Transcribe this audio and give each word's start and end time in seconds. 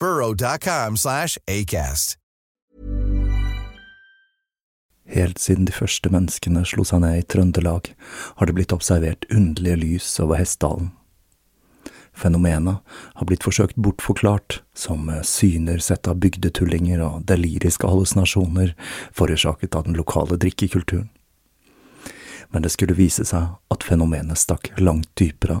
burrow.com 0.00 0.96
slash 0.96 1.38
ACAST. 1.46 2.16
Helt 5.08 5.38
siden 5.38 5.64
de 5.64 5.72
første 5.72 6.10
menneskene 6.12 6.66
slo 6.68 6.84
seg 6.84 7.00
ned 7.00 7.22
i 7.22 7.24
Trøndelag, 7.24 7.94
har 8.36 8.48
det 8.48 8.54
blitt 8.58 8.74
observert 8.76 9.24
underlige 9.32 9.80
lys 9.80 10.08
over 10.20 10.36
Hessdalen. 10.36 10.90
Fenomenet 12.18 12.82
har 13.14 13.28
blitt 13.28 13.46
forsøkt 13.46 13.78
bortforklart 13.78 14.60
som 14.76 15.06
syner 15.24 15.78
sett 15.78 16.08
av 16.10 16.18
bygdetullinger 16.20 17.00
og 17.04 17.22
deliriske 17.30 17.88
hallusinasjoner 17.88 18.74
forårsaket 19.14 19.78
av 19.78 19.86
den 19.86 19.96
lokale 19.96 20.36
drikkekulturen. 20.36 21.08
Men 22.50 22.64
det 22.64 22.72
skulle 22.74 22.96
vise 22.98 23.24
seg 23.28 23.56
at 23.72 23.84
fenomenet 23.86 24.40
stakk 24.40 24.72
langt 24.80 25.08
dypere, 25.20 25.60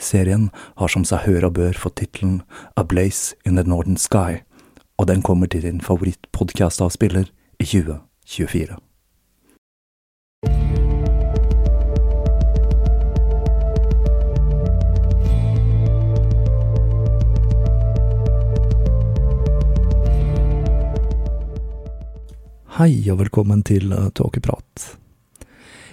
Serien 0.00 0.48
har 0.80 0.88
som 0.88 1.04
seg 1.04 1.26
hør 1.26 1.50
og 1.50 1.58
bør 1.58 1.76
fått 1.76 1.98
tittelen 2.00 2.40
A 2.80 2.84
Blaze 2.88 3.36
in 3.44 3.60
the 3.60 3.64
Northern 3.68 4.00
Sky, 4.00 4.40
og 4.96 5.08
den 5.12 5.22
kommer 5.22 5.46
til 5.46 5.62
din 5.62 5.80
favorittpodkastavspiller 5.84 7.28
i 7.60 7.66
2024. 7.68 8.80
Hei 22.80 22.94
og 23.12 23.18
velkommen 23.20 23.60
til 23.60 23.92
Tåkeprat. 24.16 24.99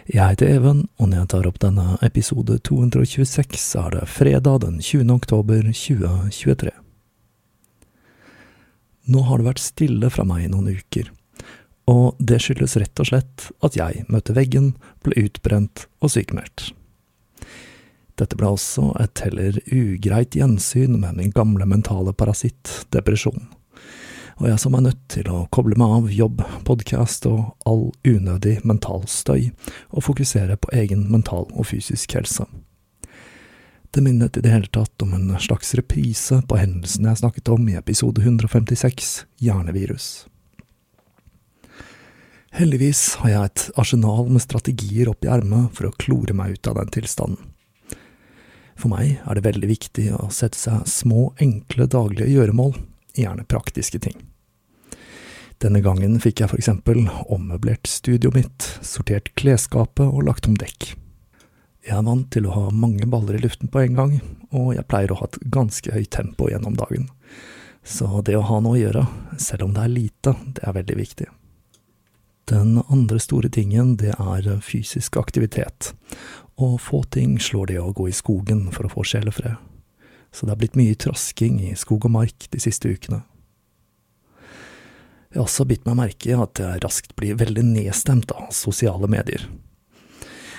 Jeg 0.08 0.24
heter 0.24 0.48
Even, 0.48 0.86
og 0.96 1.10
når 1.10 1.18
jeg 1.18 1.28
tar 1.34 1.48
opp 1.50 1.58
denne 1.60 1.98
episode 2.06 2.56
226, 2.64 3.58
så 3.60 3.82
er 3.82 3.98
det 3.98 4.06
fredag 4.08 4.62
den 4.64 4.78
20. 4.80 5.10
oktober 5.12 5.66
2023. 5.68 6.72
Nå 9.12 9.24
har 9.28 9.42
det 9.42 9.48
vært 9.50 9.64
stille 9.66 10.12
fra 10.14 10.24
meg 10.30 10.46
i 10.46 10.54
noen 10.54 10.72
uker, 10.80 11.12
og 11.92 12.16
det 12.24 12.40
skyldes 12.40 12.78
rett 12.80 13.04
og 13.04 13.10
slett 13.12 13.50
at 13.68 13.76
jeg 13.76 14.08
møtte 14.08 14.38
veggen, 14.38 14.78
ble 15.04 15.28
utbrent 15.28 15.90
og 16.00 16.16
sykemeldt. 16.16 16.70
Dette 18.16 18.40
ble 18.40 18.56
også 18.56 18.94
et 19.04 19.26
heller 19.28 19.60
ugreit 19.68 20.40
gjensyn 20.40 21.02
med 21.02 21.20
min 21.20 21.36
gamle 21.36 21.68
mentale 21.68 22.16
parasitt, 22.16 22.88
depresjon 22.96 23.44
og 24.38 24.46
jeg 24.52 24.60
som 24.62 24.76
er 24.78 24.86
nødt 24.86 25.02
til 25.10 25.30
å 25.34 25.46
koble 25.54 25.78
meg 25.80 25.94
av 25.96 26.12
jobb, 26.14 26.44
podkast 26.68 27.26
og 27.30 27.56
all 27.66 27.88
unødig 28.06 28.60
mental 28.68 29.08
støy, 29.10 29.50
og 29.90 30.06
fokusere 30.06 30.60
på 30.62 30.72
egen 30.78 31.08
mental 31.12 31.48
og 31.56 31.70
fysisk 31.72 32.14
helse. 32.18 32.46
Det 33.90 34.04
minnet 34.06 34.38
i 34.38 34.44
det 34.46 34.52
hele 34.54 34.70
tatt 34.70 35.02
om 35.02 35.16
en 35.18 35.32
slags 35.42 35.74
reprise 35.80 36.38
på 36.46 36.60
hendelsene 36.60 37.10
jeg 37.14 37.22
snakket 37.24 37.50
om 37.50 37.66
i 37.72 37.78
episode 37.80 38.22
156, 38.22 39.14
hjernevirus. 39.42 40.28
Heldigvis 42.58 43.02
har 43.24 43.34
jeg 43.34 43.50
et 43.50 43.66
arsenal 43.82 44.30
med 44.30 44.44
strategier 44.44 45.10
opp 45.10 45.26
i 45.26 45.32
ermet 45.34 45.74
for 45.78 45.90
å 45.90 45.96
klore 45.98 46.36
meg 46.38 46.58
ut 46.58 46.70
av 46.70 46.78
den 46.82 46.94
tilstanden. 46.94 47.42
For 48.78 48.94
meg 48.94 49.18
er 49.18 49.34
det 49.38 49.48
veldig 49.48 49.72
viktig 49.72 50.12
å 50.14 50.28
sette 50.30 50.60
seg 50.60 50.86
små, 50.90 51.32
enkle 51.42 51.90
daglige 51.90 52.30
gjøremål 52.30 52.76
gjerne 53.18 53.50
praktiske 53.50 54.00
ting. 54.00 54.27
Denne 55.64 55.82
gangen 55.82 56.20
fikk 56.22 56.44
jeg 56.44 56.52
for 56.52 56.62
eksempel 56.62 57.08
ommøblert 57.34 57.90
studioet 57.90 58.36
mitt, 58.38 58.68
sortert 58.86 59.32
klesskapet 59.40 60.06
og 60.06 60.28
lagt 60.28 60.50
om 60.50 60.58
dekk. 60.60 60.92
Jeg 61.88 61.96
er 61.96 62.06
vant 62.06 62.28
til 62.34 62.46
å 62.46 62.54
ha 62.54 62.64
mange 62.70 63.08
baller 63.10 63.38
i 63.38 63.42
luften 63.42 63.72
på 63.72 63.82
en 63.82 63.98
gang, 63.98 64.14
og 64.52 64.74
jeg 64.76 64.86
pleier 64.92 65.14
å 65.14 65.20
ha 65.22 65.30
et 65.30 65.40
ganske 65.54 65.94
høyt 65.94 66.12
tempo 66.14 66.50
gjennom 66.52 66.76
dagen. 66.78 67.08
Så 67.82 68.22
det 68.28 68.36
å 68.38 68.46
ha 68.46 68.60
noe 68.62 68.76
å 68.76 68.82
gjøre, 68.82 69.06
selv 69.40 69.66
om 69.68 69.74
det 69.74 69.86
er 69.86 69.94
lite, 69.94 70.36
det 70.58 70.66
er 70.68 70.76
veldig 70.78 70.98
viktig. 71.00 71.30
Den 72.52 72.82
andre 72.86 73.22
store 73.24 73.50
tingen, 73.52 73.96
det 74.00 74.14
er 74.14 74.52
fysisk 74.64 75.18
aktivitet, 75.18 75.94
og 76.60 76.78
få 76.84 77.02
ting 77.12 77.40
slår 77.42 77.72
det 77.72 77.82
å 77.82 77.96
gå 77.96 78.10
i 78.12 78.16
skogen 78.16 78.68
for 78.76 78.88
å 78.88 78.94
få 78.94 79.08
sjelefred 79.08 79.58
så 80.32 80.46
det 80.46 80.54
er 80.54 80.62
blitt 80.62 80.78
mye 80.78 80.98
trasking 81.00 81.60
i 81.66 81.74
skog 81.78 82.06
og 82.06 82.14
mark 82.14 82.48
de 82.54 82.62
siste 82.62 82.92
ukene. 82.92 83.24
Jeg 85.38 85.44
har 85.44 85.52
også 85.52 85.68
bitt 85.70 85.84
meg 85.86 86.00
merke 86.00 86.32
i 86.32 86.34
at 86.34 86.58
jeg 86.58 86.80
raskt 86.82 87.12
blir 87.14 87.36
veldig 87.38 87.62
nedstemt 87.62 88.32
av 88.34 88.48
sosiale 88.58 89.06
medier. 89.06 89.44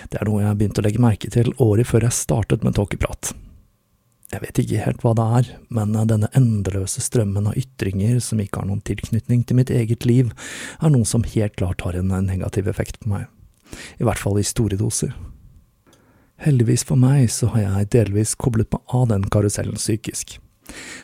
Det 0.07 0.21
er 0.21 0.29
noe 0.29 0.45
jeg 0.45 0.55
begynte 0.61 0.79
å 0.79 0.85
legge 0.87 1.03
merke 1.03 1.31
til 1.35 1.51
året 1.59 1.89
før 1.91 2.07
jeg 2.07 2.15
startet 2.15 2.63
med 2.63 2.77
tåkeprat. 2.79 3.33
Jeg 4.31 4.45
vet 4.45 4.61
ikke 4.63 4.85
helt 4.85 5.03
hva 5.03 5.17
det 5.19 5.25
er, 5.41 5.49
men 5.75 5.97
denne 5.99 6.31
endeløse 6.39 7.03
strømmen 7.03 7.49
av 7.51 7.59
ytringer 7.59 8.21
som 8.23 8.39
ikke 8.39 8.63
har 8.63 8.69
noen 8.69 8.85
tilknytning 8.87 9.43
til 9.49 9.59
mitt 9.59 9.75
eget 9.75 10.07
liv, 10.07 10.31
er 10.79 10.95
noe 10.95 11.11
som 11.11 11.27
helt 11.27 11.59
klart 11.59 11.83
har 11.83 11.99
en 11.99 12.15
negativ 12.29 12.71
effekt 12.71 13.01
på 13.03 13.11
meg. 13.17 13.27
I 13.99 14.07
hvert 14.07 14.23
fall 14.23 14.39
i 14.39 14.47
store 14.47 14.79
doser. 14.79 15.11
Heldigvis 16.47 16.87
for 16.87 17.03
meg 17.03 17.27
så 17.35 17.51
har 17.57 17.67
jeg 17.67 17.91
delvis 17.99 18.39
koblet 18.39 18.71
meg 18.71 18.95
av 18.95 19.11
den 19.11 19.27
karusellen 19.27 19.83
psykisk. 19.83 20.39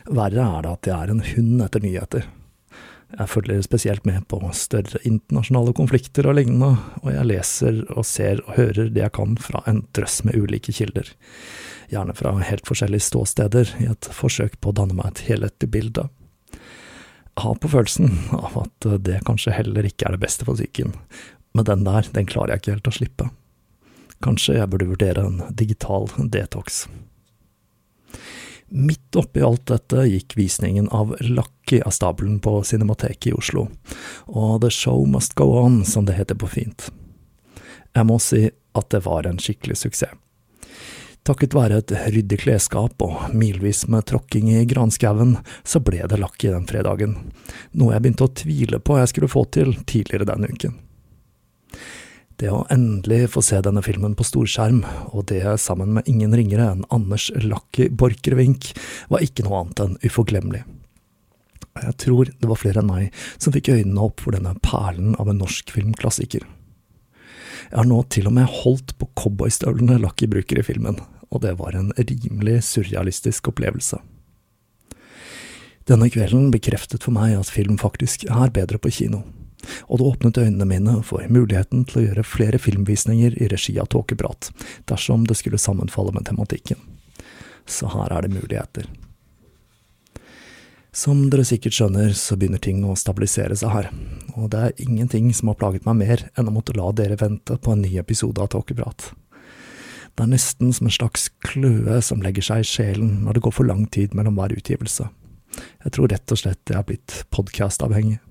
Verre 0.07 0.47
er 0.47 0.63
det 0.63 0.75
at 0.77 0.93
jeg 0.93 0.95
er 0.95 1.11
en 1.11 1.23
hund 1.33 1.67
etter 1.67 1.83
nyheter. 1.83 2.31
Jeg 3.15 3.31
følger 3.31 3.61
spesielt 3.63 4.03
med 4.07 4.25
på 4.27 4.41
større 4.51 4.99
internasjonale 5.07 5.71
konflikter 5.77 6.27
og 6.27 6.35
lignende, 6.35 6.73
og 6.99 7.13
jeg 7.13 7.27
leser 7.29 7.77
og 7.95 8.03
ser 8.07 8.41
og 8.43 8.57
hører 8.57 8.89
det 8.91 9.05
jeg 9.05 9.13
kan 9.15 9.37
fra 9.39 9.61
en 9.71 9.85
drøss 9.95 10.23
med 10.27 10.35
ulike 10.35 10.75
kilder, 10.75 11.13
gjerne 11.93 12.15
fra 12.17 12.33
helt 12.49 12.67
forskjellige 12.67 13.07
ståsteder, 13.07 13.71
i 13.79 13.87
et 13.93 14.09
forsøk 14.11 14.59
på 14.59 14.73
å 14.73 14.75
danne 14.81 14.97
meg 14.97 15.13
et 15.13 15.23
helhetlig 15.29 15.71
bilde. 15.71 16.09
Jeg 16.51 17.43
har 17.43 17.55
på 17.59 17.71
følelsen 17.71 18.11
av 18.35 18.59
at 18.65 18.89
det 19.07 19.21
kanskje 19.27 19.55
heller 19.55 19.87
ikke 19.87 20.09
er 20.09 20.15
det 20.15 20.23
beste 20.23 20.47
for 20.47 20.59
psyken, 20.59 20.95
Men 21.55 21.63
den 21.65 21.85
der, 21.85 22.03
den 22.11 22.25
klarer 22.27 22.51
jeg 22.51 22.59
ikke 22.59 22.71
helt 22.73 22.87
å 22.89 22.91
slippe. 22.97 23.25
Kanskje 24.23 24.57
jeg 24.57 24.67
burde 24.67 24.89
vurdere 24.89 25.23
en 25.23 25.37
digital 25.55 26.09
detox. 26.19 26.89
Midt 28.75 29.15
oppi 29.15 29.39
alt 29.39 29.69
dette 29.71 30.01
gikk 30.09 30.33
visningen 30.35 30.89
av 30.91 31.13
Lucky 31.23 31.79
av 31.79 31.93
stabelen 31.95 32.41
på 32.43 32.57
Cinemateket 32.67 33.29
i 33.29 33.33
Oslo, 33.37 33.69
og 34.27 34.65
The 34.65 34.71
Show 34.73 35.05
Must 35.07 35.31
Go 35.39 35.47
On, 35.61 35.77
som 35.87 36.03
det 36.05 36.17
heter 36.17 36.35
på 36.35 36.49
fint. 36.51 36.89
Jeg 37.95 38.07
må 38.09 38.19
si 38.19 38.49
at 38.51 38.89
det 38.91 39.05
var 39.05 39.29
en 39.29 39.39
skikkelig 39.39 39.79
suksess. 39.79 40.11
Takket 41.25 41.55
være 41.57 41.79
et 41.81 41.91
ryddig 42.13 42.37
klesskap 42.43 43.01
og 43.01 43.31
milvis 43.33 43.87
med 43.89 44.05
tråkking 44.11 44.51
i 44.59 44.65
granskauen, 44.69 45.37
så 45.63 45.79
ble 45.81 46.03
det 46.05 46.19
Lucky 46.21 46.51
den 46.51 46.67
fredagen, 46.69 47.15
noe 47.73 47.95
jeg 47.95 48.03
begynte 48.03 48.27
å 48.27 48.35
tvile 48.43 48.83
på 48.83 48.99
jeg 48.99 49.13
skulle 49.13 49.31
få 49.31 49.47
til 49.55 49.73
tidligere 49.87 50.27
denne 50.29 50.51
uken. 50.51 50.75
Det 52.35 52.49
å 52.51 52.65
endelig 52.73 53.29
få 53.31 53.39
se 53.45 53.61
denne 53.63 53.79
filmen 53.85 54.15
på 54.17 54.25
storskjerm, 54.27 54.81
og 55.15 55.29
det 55.31 55.43
sammen 55.63 55.93
med 55.95 56.07
ingen 56.11 56.33
ringere 56.35 56.67
enn 56.73 56.83
Anders 56.91 57.29
Lakki 57.39 57.87
Borchgrevink, 57.95 58.73
var 59.11 59.23
ikke 59.23 59.45
noe 59.45 59.61
annet 59.61 59.83
enn 59.85 59.95
uforglemmelig. 60.03 60.65
Jeg 61.79 61.95
tror 62.03 62.27
det 62.27 62.49
var 62.49 62.59
flere 62.59 62.81
enn 62.81 62.91
meg 62.91 63.21
som 63.37 63.55
fikk 63.55 63.71
øynene 63.71 64.03
opp 64.03 64.23
for 64.23 64.35
denne 64.35 64.51
perlen 64.63 65.15
av 65.19 65.31
en 65.31 65.39
norsk 65.39 65.71
filmklassiker. 65.75 66.43
Jeg 67.65 67.77
har 67.79 67.87
nå 67.87 68.01
til 68.11 68.27
og 68.27 68.35
med 68.35 68.51
holdt 68.51 68.93
på 68.99 69.07
cowboystøvlene 69.15 70.01
Lakki 70.03 70.27
bruker 70.31 70.59
i 70.59 70.67
filmen, 70.67 70.99
og 71.31 71.43
det 71.47 71.55
var 71.59 71.75
en 71.75 71.93
rimelig 71.95 72.61
surrealistisk 72.67 73.47
opplevelse. 73.51 74.01
Denne 75.87 76.11
kvelden 76.11 76.51
bekreftet 76.51 77.05
for 77.05 77.15
meg 77.15 77.37
at 77.37 77.51
film 77.51 77.79
faktisk 77.79 78.27
er 78.27 78.51
bedre 78.51 78.81
på 78.81 78.91
kino 78.91 79.23
og 79.87 79.99
det 79.99 80.09
åpnet 80.09 80.41
øynene 80.41 80.67
mine 80.69 80.97
for 81.05 81.25
muligheten 81.31 81.85
til 81.87 82.01
å 82.01 82.05
gjøre 82.07 82.27
flere 82.27 82.59
filmvisninger 82.61 83.37
i 83.41 83.49
regi 83.51 83.77
av 83.81 83.89
Tåkeprat, 83.93 84.51
dersom 84.89 85.25
det 85.27 85.39
skulle 85.39 85.61
sammenfalle 85.61 86.15
med 86.15 86.27
tematikken. 86.29 86.79
Så 87.65 87.89
her 87.93 88.13
er 88.13 88.25
det 88.25 88.35
muligheter. 88.35 88.87
Som 90.95 91.25
dere 91.27 91.43
sikkert 91.43 91.75
skjønner, 91.75 92.13
så 92.15 92.37
begynner 92.39 92.61
ting 92.63 92.79
å 92.87 92.93
stabilisere 92.95 93.57
seg 93.59 93.73
her, 93.73 93.89
og 94.37 94.47
det 94.53 94.61
er 94.61 94.81
ingenting 94.85 95.27
som 95.35 95.51
har 95.51 95.57
plaget 95.59 95.83
meg 95.87 95.99
mer 95.99 96.23
enn 96.39 96.47
å 96.47 96.53
måtte 96.55 96.75
la 96.77 96.87
dere 96.95 97.17
vente 97.19 97.57
på 97.59 97.73
en 97.73 97.83
ny 97.83 97.97
episode 97.99 98.39
av 98.39 98.53
Tåkeprat. 98.53 99.09
Det 100.15 100.23
er 100.23 100.31
nesten 100.31 100.71
som 100.71 100.87
en 100.87 100.95
slags 100.95 101.27
kløe 101.43 101.99
som 101.99 102.23
legger 102.23 102.45
seg 102.47 102.63
i 102.63 102.69
sjelen 102.69 103.09
når 103.25 103.35
det 103.35 103.43
går 103.43 103.55
for 103.57 103.67
lang 103.67 103.83
tid 103.91 104.15
mellom 104.15 104.39
hver 104.39 104.55
utgivelse. 104.55 105.09
Jeg 105.83 105.95
tror 105.97 106.11
rett 106.11 106.31
og 106.31 106.39
slett 106.39 106.71
jeg 106.71 106.79
er 106.79 106.87
blitt 106.87 107.17
podkastavhengig. 107.35 108.21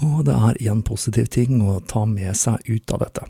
Og 0.00 0.24
det 0.24 0.32
er 0.32 0.60
én 0.72 0.80
positiv 0.86 1.28
ting 1.34 1.60
å 1.60 1.76
ta 1.84 2.06
med 2.08 2.32
seg 2.38 2.64
ut 2.70 2.92
av 2.94 3.02
dette, 3.02 3.26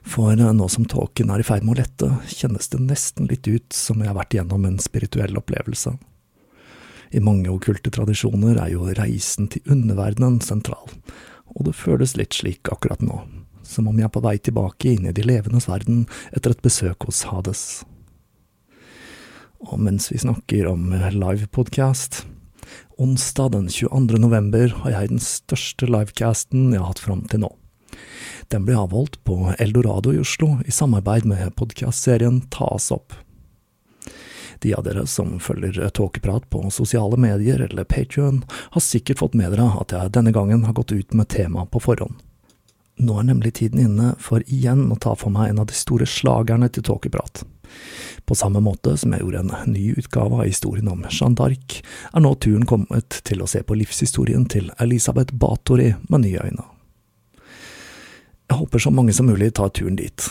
for 0.00 0.32
nå 0.36 0.68
som 0.72 0.86
tåken 0.88 1.32
er 1.32 1.42
i 1.42 1.46
ferd 1.46 1.66
med 1.66 1.76
å 1.76 1.80
lette, 1.82 2.08
kjennes 2.32 2.70
det 2.72 2.80
nesten 2.80 3.28
litt 3.28 3.48
ut 3.48 3.76
som 3.76 4.00
jeg 4.00 4.08
har 4.08 4.16
vært 4.16 4.36
gjennom 4.38 4.64
en 4.64 4.78
spirituell 4.80 5.36
opplevelse. 5.36 5.92
I 7.12 7.20
mange 7.20 7.52
okkulte 7.52 7.92
tradisjoner 7.92 8.56
er 8.62 8.72
jo 8.72 8.88
reisen 8.96 9.50
til 9.52 9.74
underverdenen 9.76 10.40
sentral, 10.44 10.88
og 11.52 11.68
det 11.68 11.76
føles 11.76 12.16
litt 12.16 12.36
slik 12.36 12.72
akkurat 12.72 13.04
nå, 13.04 13.20
som 13.66 13.90
om 13.90 14.00
jeg 14.00 14.08
er 14.08 14.14
på 14.14 14.24
vei 14.24 14.38
tilbake 14.40 14.94
inn 14.94 15.10
i 15.10 15.14
de 15.14 15.26
levendes 15.26 15.68
verden 15.68 16.06
etter 16.32 16.54
et 16.54 16.64
besøk 16.64 17.10
hos 17.10 17.26
Hades. 17.28 17.66
Og 19.66 19.78
mens 19.82 20.08
vi 20.12 20.20
snakker 20.22 20.68
om 20.70 20.90
livepodkast, 20.94 22.24
Onsdag 22.98 23.52
den 23.52 23.68
22. 23.68 24.16
november 24.18 24.68
har 24.68 24.90
jeg 24.90 25.10
den 25.10 25.20
største 25.20 25.84
livecasten 25.84 26.70
jeg 26.72 26.80
har 26.80 26.94
hatt 26.94 27.02
fram 27.04 27.26
til 27.28 27.42
nå. 27.42 27.50
Den 28.48 28.64
ble 28.64 28.78
avholdt 28.80 29.18
på 29.28 29.50
Eldorado 29.60 30.14
i 30.16 30.20
Oslo 30.22 30.54
i 30.64 30.72
samarbeid 30.72 31.26
med 31.28 31.52
podkastserien 31.60 32.38
Tas 32.48 32.88
opp. 32.96 33.12
De 34.64 34.72
av 34.72 34.86
dere 34.86 35.04
som 35.12 35.34
følger 35.44 35.76
Tåkeprat 35.92 36.48
på 36.48 36.62
sosiale 36.72 37.18
medier 37.20 37.66
eller 37.66 37.84
Patrion, 37.84 38.40
har 38.48 38.80
sikkert 38.80 39.20
fått 39.20 39.36
med 39.36 39.52
dere 39.52 39.68
at 39.76 39.92
jeg 39.92 40.14
denne 40.16 40.32
gangen 40.32 40.64
har 40.64 40.78
gått 40.80 40.96
ut 40.96 41.12
med 41.12 41.28
tema 41.28 41.66
på 41.68 41.84
forhånd. 41.84 42.16
Nå 42.96 43.18
er 43.20 43.28
nemlig 43.28 43.58
tiden 43.60 43.82
inne 43.90 44.14
for 44.24 44.40
igjen 44.48 44.86
å 44.88 44.96
ta 44.96 45.12
for 45.20 45.28
meg 45.36 45.52
en 45.52 45.60
av 45.60 45.68
de 45.68 45.76
store 45.76 46.08
slagerne 46.08 46.72
til 46.72 46.88
Tåkeprat. 46.88 47.44
På 48.26 48.34
samme 48.34 48.60
måte 48.60 48.96
som 48.98 49.12
jeg 49.14 49.22
gjorde 49.22 49.44
en 49.44 49.52
ny 49.70 49.92
utgave 49.94 50.40
av 50.40 50.48
historien 50.48 50.88
om 50.90 51.04
Jeanne 51.06 51.38
d'Arc, 51.38 51.78
er 52.10 52.24
nå 52.24 52.34
turen 52.42 52.66
kommet 52.66 53.20
til 53.28 53.42
å 53.42 53.46
se 53.50 53.62
på 53.62 53.76
livshistorien 53.78 54.48
til 54.50 54.72
Elisabeth 54.82 55.34
Bathory 55.34 55.92
med 56.10 56.24
nye 56.24 56.42
øyne. 56.42 56.66
Jeg 58.46 58.58
håper 58.58 58.82
så 58.82 58.90
mange 58.94 59.14
som 59.14 59.30
mulig 59.30 59.52
tar 59.54 59.70
turen 59.74 59.98
dit. 59.98 60.26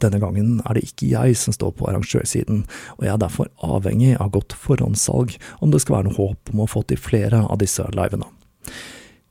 Denne 0.00 0.20
gangen 0.20 0.58
er 0.64 0.76
det 0.76 0.84
ikke 0.88 1.08
jeg 1.08 1.36
som 1.40 1.54
står 1.56 1.72
på 1.76 1.86
arrangørsiden, 1.88 2.64
og 2.96 3.04
jeg 3.04 3.12
er 3.14 3.20
derfor 3.20 3.48
avhengig 3.64 4.12
av 4.20 4.32
godt 4.34 4.56
forhåndssalg 4.60 5.36
om 5.64 5.72
det 5.72 5.80
skal 5.84 5.98
være 5.98 6.10
noe 6.10 6.18
håp 6.18 6.52
om 6.52 6.64
å 6.64 6.68
få 6.68 6.84
til 6.88 7.00
flere 7.00 7.44
av 7.44 7.60
disse 7.60 7.84
livene. 7.96 8.28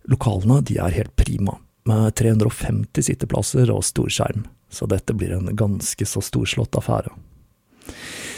Lokalene 0.10 0.62
de 0.66 0.80
er 0.81 0.98
helt 0.98 1.16
prima, 1.18 1.57
med 1.86 2.16
350 2.18 3.06
sitteplasser 3.06 3.69
og 3.74 3.86
storskjerm, 3.86 4.46
så 4.74 4.90
dette 4.90 5.13
blir 5.13 5.36
en 5.36 5.54
ganske 5.57 6.06
så 6.10 6.22
storslått 6.22 6.78
affære. 6.78 7.13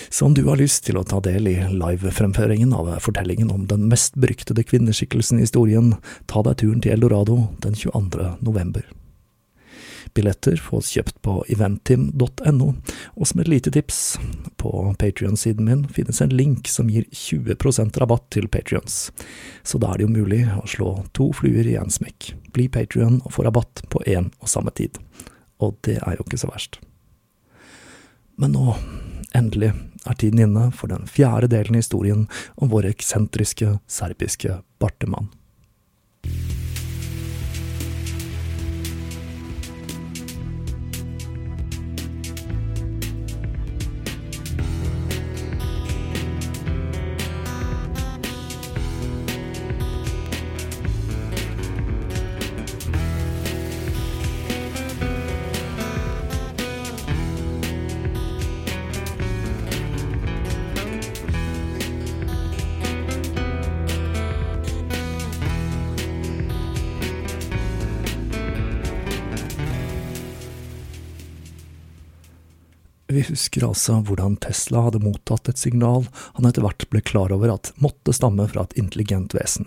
Så 0.10 0.26
om 0.26 0.34
du 0.34 0.44
har 0.48 0.60
lyst 0.60 0.86
til 0.88 0.98
å 0.98 1.06
ta 1.08 1.20
del 1.24 1.50
i 1.52 1.58
livefremføringen 1.72 2.72
av 2.74 2.94
fortellingen 3.04 3.52
om 3.52 3.66
den 3.68 3.90
mest 3.92 4.16
beryktede 4.16 4.64
kvinneskikkelsen 4.64 5.42
i 5.42 5.48
historien, 5.48 5.96
ta 6.32 6.44
deg 6.48 6.62
turen 6.62 6.80
til 6.84 6.96
Eldorado 6.96 7.42
den 7.64 7.76
22. 7.76 8.38
november. 8.40 8.88
Billetter 10.16 10.56
fås 10.58 10.90
kjøpt 10.96 11.20
på 11.22 11.34
eventim.no, 11.52 12.68
og 13.14 13.28
som 13.30 13.42
et 13.44 13.50
lite 13.52 13.74
tips, 13.76 14.18
på 14.58 14.72
Patrion-siden 14.98 15.68
min 15.68 15.84
finnes 15.94 16.22
en 16.24 16.34
link 16.34 16.72
som 16.72 16.90
gir 16.90 17.06
20% 17.12 18.00
rabatt 18.02 18.26
til 18.34 18.48
patrions, 18.50 19.12
så 19.62 19.78
da 19.82 19.92
er 19.92 20.00
det 20.00 20.08
jo 20.08 20.16
mulig 20.16 20.42
å 20.58 20.66
slå 20.66 20.92
to 21.18 21.30
fluer 21.38 21.68
i 21.68 21.78
én 21.78 21.94
smekk, 21.94 22.32
bli 22.56 22.70
patrion 22.72 23.20
og 23.24 23.36
få 23.36 23.46
rabatt 23.46 23.84
på 23.94 24.02
én 24.08 24.32
og 24.40 24.50
samme 24.50 24.74
tid. 24.74 24.98
Og 25.62 25.78
det 25.86 26.00
er 26.00 26.18
jo 26.18 26.26
ikke 26.26 26.42
så 26.42 26.50
verst. 26.50 26.80
Men 28.38 28.54
nå 28.54 28.74
Endelig 29.38 29.74
er 30.08 30.18
tiden 30.18 30.42
inne 30.42 30.70
for 30.74 30.90
den 30.90 31.06
fjerde 31.10 31.50
delen 31.52 31.78
i 31.78 31.84
historien 31.84 32.26
om 32.58 32.72
vår 32.72 32.90
eksentriske 32.90 33.78
serbiske 33.86 34.62
bartemann. 34.82 35.30
Vi 73.18 73.24
husker 73.26 73.64
altså 73.66 73.96
hvordan 74.06 74.36
Tesla 74.38 74.84
hadde 74.86 75.00
mottatt 75.02 75.50
et 75.50 75.58
signal 75.58 76.04
han 76.36 76.46
etter 76.46 76.62
hvert 76.62 76.84
ble 76.92 77.00
klar 77.02 77.32
over 77.34 77.50
at 77.50 77.72
måtte 77.82 78.14
stamme 78.14 78.46
fra 78.52 78.68
et 78.68 78.76
intelligent 78.78 79.34
vesen. 79.34 79.66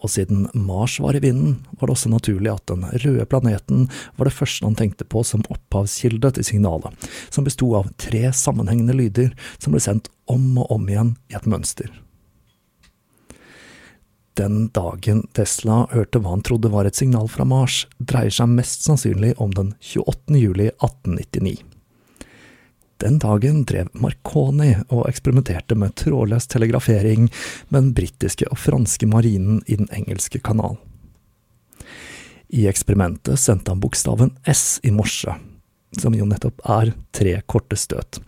Og 0.00 0.08
siden 0.14 0.46
Mars 0.56 0.94
var 1.00 1.18
i 1.18 1.20
vinden, 1.20 1.58
var 1.76 1.90
det 1.90 1.96
også 1.98 2.12
naturlig 2.12 2.48
at 2.54 2.64
den 2.72 2.86
røde 3.02 3.26
planeten 3.28 3.90
var 4.16 4.30
det 4.30 4.36
første 4.38 4.64
han 4.64 4.78
tenkte 4.78 5.04
på 5.04 5.20
som 5.28 5.44
opphavskilde 5.52 6.30
til 6.38 6.48
signalet, 6.48 7.04
som 7.28 7.44
besto 7.44 7.68
av 7.76 7.92
tre 8.00 8.32
sammenhengende 8.32 8.96
lyder 8.96 9.36
som 9.58 9.76
ble 9.76 9.84
sendt 9.84 10.08
om 10.24 10.56
og 10.64 10.72
om 10.78 10.88
igjen 10.88 11.12
i 11.28 11.36
et 11.36 11.50
mønster. 11.50 11.92
Den 14.40 14.70
dagen 14.72 15.26
Tesla 15.36 15.82
hørte 15.92 16.24
hva 16.24 16.32
han 16.32 16.48
trodde 16.48 16.72
var 16.72 16.88
et 16.88 16.96
signal 16.96 17.28
fra 17.28 17.44
Mars, 17.44 17.84
dreier 18.00 18.32
seg 18.32 18.56
mest 18.56 18.88
sannsynlig 18.88 19.36
om 19.36 19.52
den 19.52 19.76
28. 19.84 20.40
juli 20.40 20.72
1899. 20.80 21.73
Den 23.02 23.18
dagen 23.18 23.64
drev 23.66 23.88
Marconi 23.98 24.70
og 24.88 25.08
eksperimenterte 25.08 25.74
med 25.78 25.96
trådløs 25.98 26.46
telegrafering 26.46 27.26
med 27.68 27.80
den 27.80 27.94
britiske 27.96 28.46
og 28.50 28.60
franske 28.60 29.08
marinen 29.10 29.62
i 29.66 29.76
Den 29.80 29.90
engelske 29.92 30.38
kanal. 30.38 30.76
I 32.54 32.68
eksperimentet 32.70 33.40
sendte 33.40 33.72
han 33.72 33.80
bokstaven 33.82 34.30
S 34.46 34.78
i 34.86 34.92
morse, 34.94 35.34
som 35.98 36.14
jo 36.14 36.26
nettopp 36.28 36.62
er 36.70 36.92
tre 37.16 37.40
korte 37.50 37.76
støt, 37.76 38.20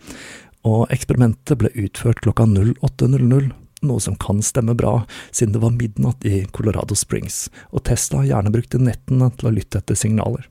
og 0.67 0.91
eksperimentet 0.91 1.55
ble 1.61 1.71
utført 1.85 2.19
klokka 2.25 2.43
08.00, 2.43 3.53
noe 3.87 4.03
som 4.03 4.17
kan 4.19 4.41
stemme 4.43 4.75
bra, 4.75 5.05
siden 5.31 5.53
det 5.55 5.63
var 5.63 5.75
midnatt 5.77 6.25
i 6.27 6.43
Colorado 6.51 6.97
Springs, 6.97 7.45
og 7.71 7.85
Tesla 7.87 8.25
gjerne 8.27 8.51
brukte 8.51 8.81
nettene 8.81 9.31
til 9.37 9.47
å 9.47 9.55
lytte 9.55 9.79
etter 9.79 9.95
signaler. 9.95 10.49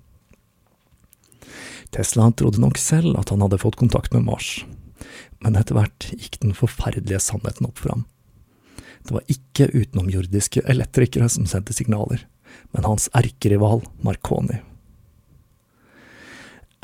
Tesla 1.96 2.28
trodde 2.36 2.60
nok 2.60 2.76
selv 2.76 3.16
at 3.16 3.30
han 3.32 3.40
hadde 3.40 3.58
fått 3.62 3.78
kontakt 3.80 4.12
med 4.12 4.26
Mars, 4.26 4.66
men 5.40 5.56
etter 5.56 5.78
hvert 5.78 6.10
gikk 6.12 6.36
den 6.42 6.52
forferdelige 6.56 7.22
sannheten 7.24 7.68
opp 7.70 7.80
for 7.80 7.94
ham. 7.94 8.04
Det 9.06 9.14
var 9.14 9.32
ikke 9.32 9.70
utenomjordiske 9.72 10.64
elektrikere 10.68 11.28
som 11.32 11.46
sendte 11.48 11.72
signaler, 11.72 12.26
men 12.74 12.84
hans 12.84 13.08
erkerival 13.16 13.80
Marconi. 14.04 14.60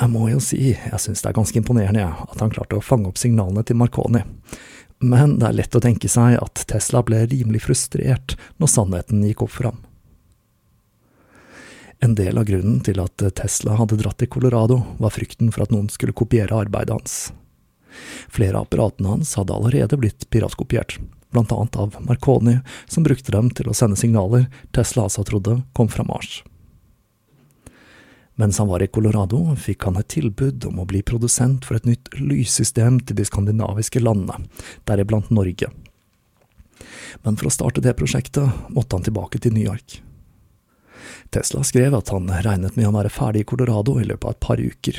Jeg 0.01 0.11
må 0.11 0.25
jo 0.31 0.41
si 0.43 0.73
jeg 0.73 0.99
synes 1.03 1.21
det 1.21 1.29
er 1.29 1.37
ganske 1.37 1.61
imponerende 1.61 2.09
at 2.09 2.41
han 2.41 2.53
klarte 2.55 2.79
å 2.79 2.85
fange 2.85 3.11
opp 3.11 3.21
signalene 3.21 3.67
til 3.69 3.77
Marconi, 3.79 4.25
men 5.05 5.37
det 5.43 5.51
er 5.51 5.59
lett 5.61 5.77
å 5.77 5.83
tenke 5.83 6.09
seg 6.09 6.39
at 6.41 6.65
Tesla 6.73 7.03
ble 7.05 7.27
rimelig 7.29 7.67
frustrert 7.67 8.39
når 8.63 8.71
sannheten 8.71 9.27
gikk 9.29 9.45
opp 9.45 9.59
for 9.59 9.73
ham. 9.73 9.83
En 12.03 12.15
del 12.19 12.39
av 12.39 12.49
grunnen 12.49 12.81
til 12.83 12.99
at 12.99 13.23
Tesla 13.39 13.77
hadde 13.79 14.01
dratt 14.01 14.19
til 14.19 14.31
Colorado, 14.35 14.81
var 14.99 15.13
frykten 15.15 15.53
for 15.55 15.63
at 15.63 15.71
noen 15.71 15.87
skulle 15.87 16.17
kopiere 16.19 16.57
arbeidet 16.65 16.97
hans. 16.97 17.19
Flere 18.27 18.59
av 18.59 18.67
apparatene 18.67 19.13
hans 19.13 19.37
hadde 19.39 19.55
allerede 19.55 20.01
blitt 20.01 20.27
piratkopiert, 20.35 20.97
blant 21.31 21.55
annet 21.55 21.79
av 21.79 22.01
Marconi, 22.03 22.57
som 22.91 23.07
brukte 23.07 23.31
dem 23.31 23.53
til 23.55 23.71
å 23.71 23.77
sende 23.77 24.01
signaler 24.01 24.49
Tesla 24.75 25.07
altså 25.07 25.23
trodde 25.29 25.61
kom 25.79 25.93
fra 25.93 26.03
Mars. 26.09 26.41
Mens 28.35 28.59
han 28.59 28.73
var 28.73 28.83
i 28.83 28.91
Colorado, 28.91 29.45
fikk 29.55 29.87
han 29.87 30.01
et 30.01 30.11
tilbud 30.11 30.67
om 30.67 30.83
å 30.83 30.89
bli 30.91 31.05
produsent 31.07 31.69
for 31.69 31.79
et 31.79 31.87
nytt 31.87 32.11
lyssystem 32.19 32.99
til 33.07 33.21
de 33.21 33.31
skandinaviske 33.31 34.03
landene, 34.03 34.49
deriblant 34.91 35.31
Norge. 35.31 35.71
Men 37.23 37.37
for 37.39 37.47
å 37.47 37.55
starte 37.55 37.85
det 37.85 37.95
prosjektet 37.95 38.73
måtte 38.75 38.99
han 38.99 39.07
tilbake 39.07 39.39
til 39.39 39.55
New 39.55 39.63
York. 39.63 40.03
Tesla 41.33 41.63
skrev 41.65 41.95
at 41.97 42.11
han 42.13 42.29
regnet 42.45 42.77
med 42.77 42.91
å 42.91 42.93
være 42.93 43.13
ferdig 43.13 43.43
i 43.43 43.49
Colorado 43.49 43.97
i 44.01 44.05
løpet 44.05 44.27
av 44.29 44.35
et 44.35 44.45
par 44.45 44.61
uker, 44.61 44.99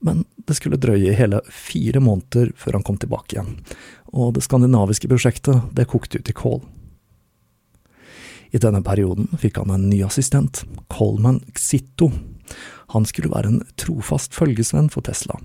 men 0.00 0.24
det 0.48 0.56
skulle 0.56 0.80
drøye 0.80 1.16
hele 1.18 1.42
fire 1.52 2.00
måneder 2.00 2.54
før 2.56 2.78
han 2.78 2.86
kom 2.86 2.96
tilbake 3.02 3.36
igjen, 3.36 3.58
og 4.16 4.32
det 4.36 4.44
skandinaviske 4.46 5.10
prosjektet 5.10 5.68
det 5.76 5.88
kokte 5.90 6.22
ut 6.22 6.32
i 6.32 6.36
kål. 6.36 6.62
I 8.56 8.62
denne 8.62 8.80
perioden 8.86 9.28
fikk 9.42 9.60
han 9.60 9.74
en 9.74 9.88
ny 9.90 10.00
assistent, 10.06 10.62
Coleman 10.88 11.42
Xitto. 11.58 12.08
Han 12.94 13.04
skulle 13.04 13.32
være 13.34 13.50
en 13.50 13.64
trofast 13.76 14.36
følgesvenn 14.36 14.88
for 14.92 15.04
Tesla, 15.04 15.36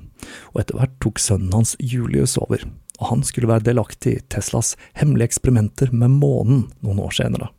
og 0.54 0.62
etter 0.62 0.78
hvert 0.80 1.00
tok 1.04 1.20
sønnen 1.20 1.52
hans 1.58 1.76
Julius 1.82 2.38
over, 2.40 2.64
og 3.02 3.10
han 3.10 3.26
skulle 3.28 3.50
være 3.52 3.68
delaktig 3.72 4.16
i 4.16 4.28
Teslas 4.32 4.78
hemmelige 4.96 5.34
eksperimenter 5.34 5.92
med 5.92 6.22
månen 6.22 6.70
noen 6.86 7.02
år 7.04 7.18
senere. 7.20 7.50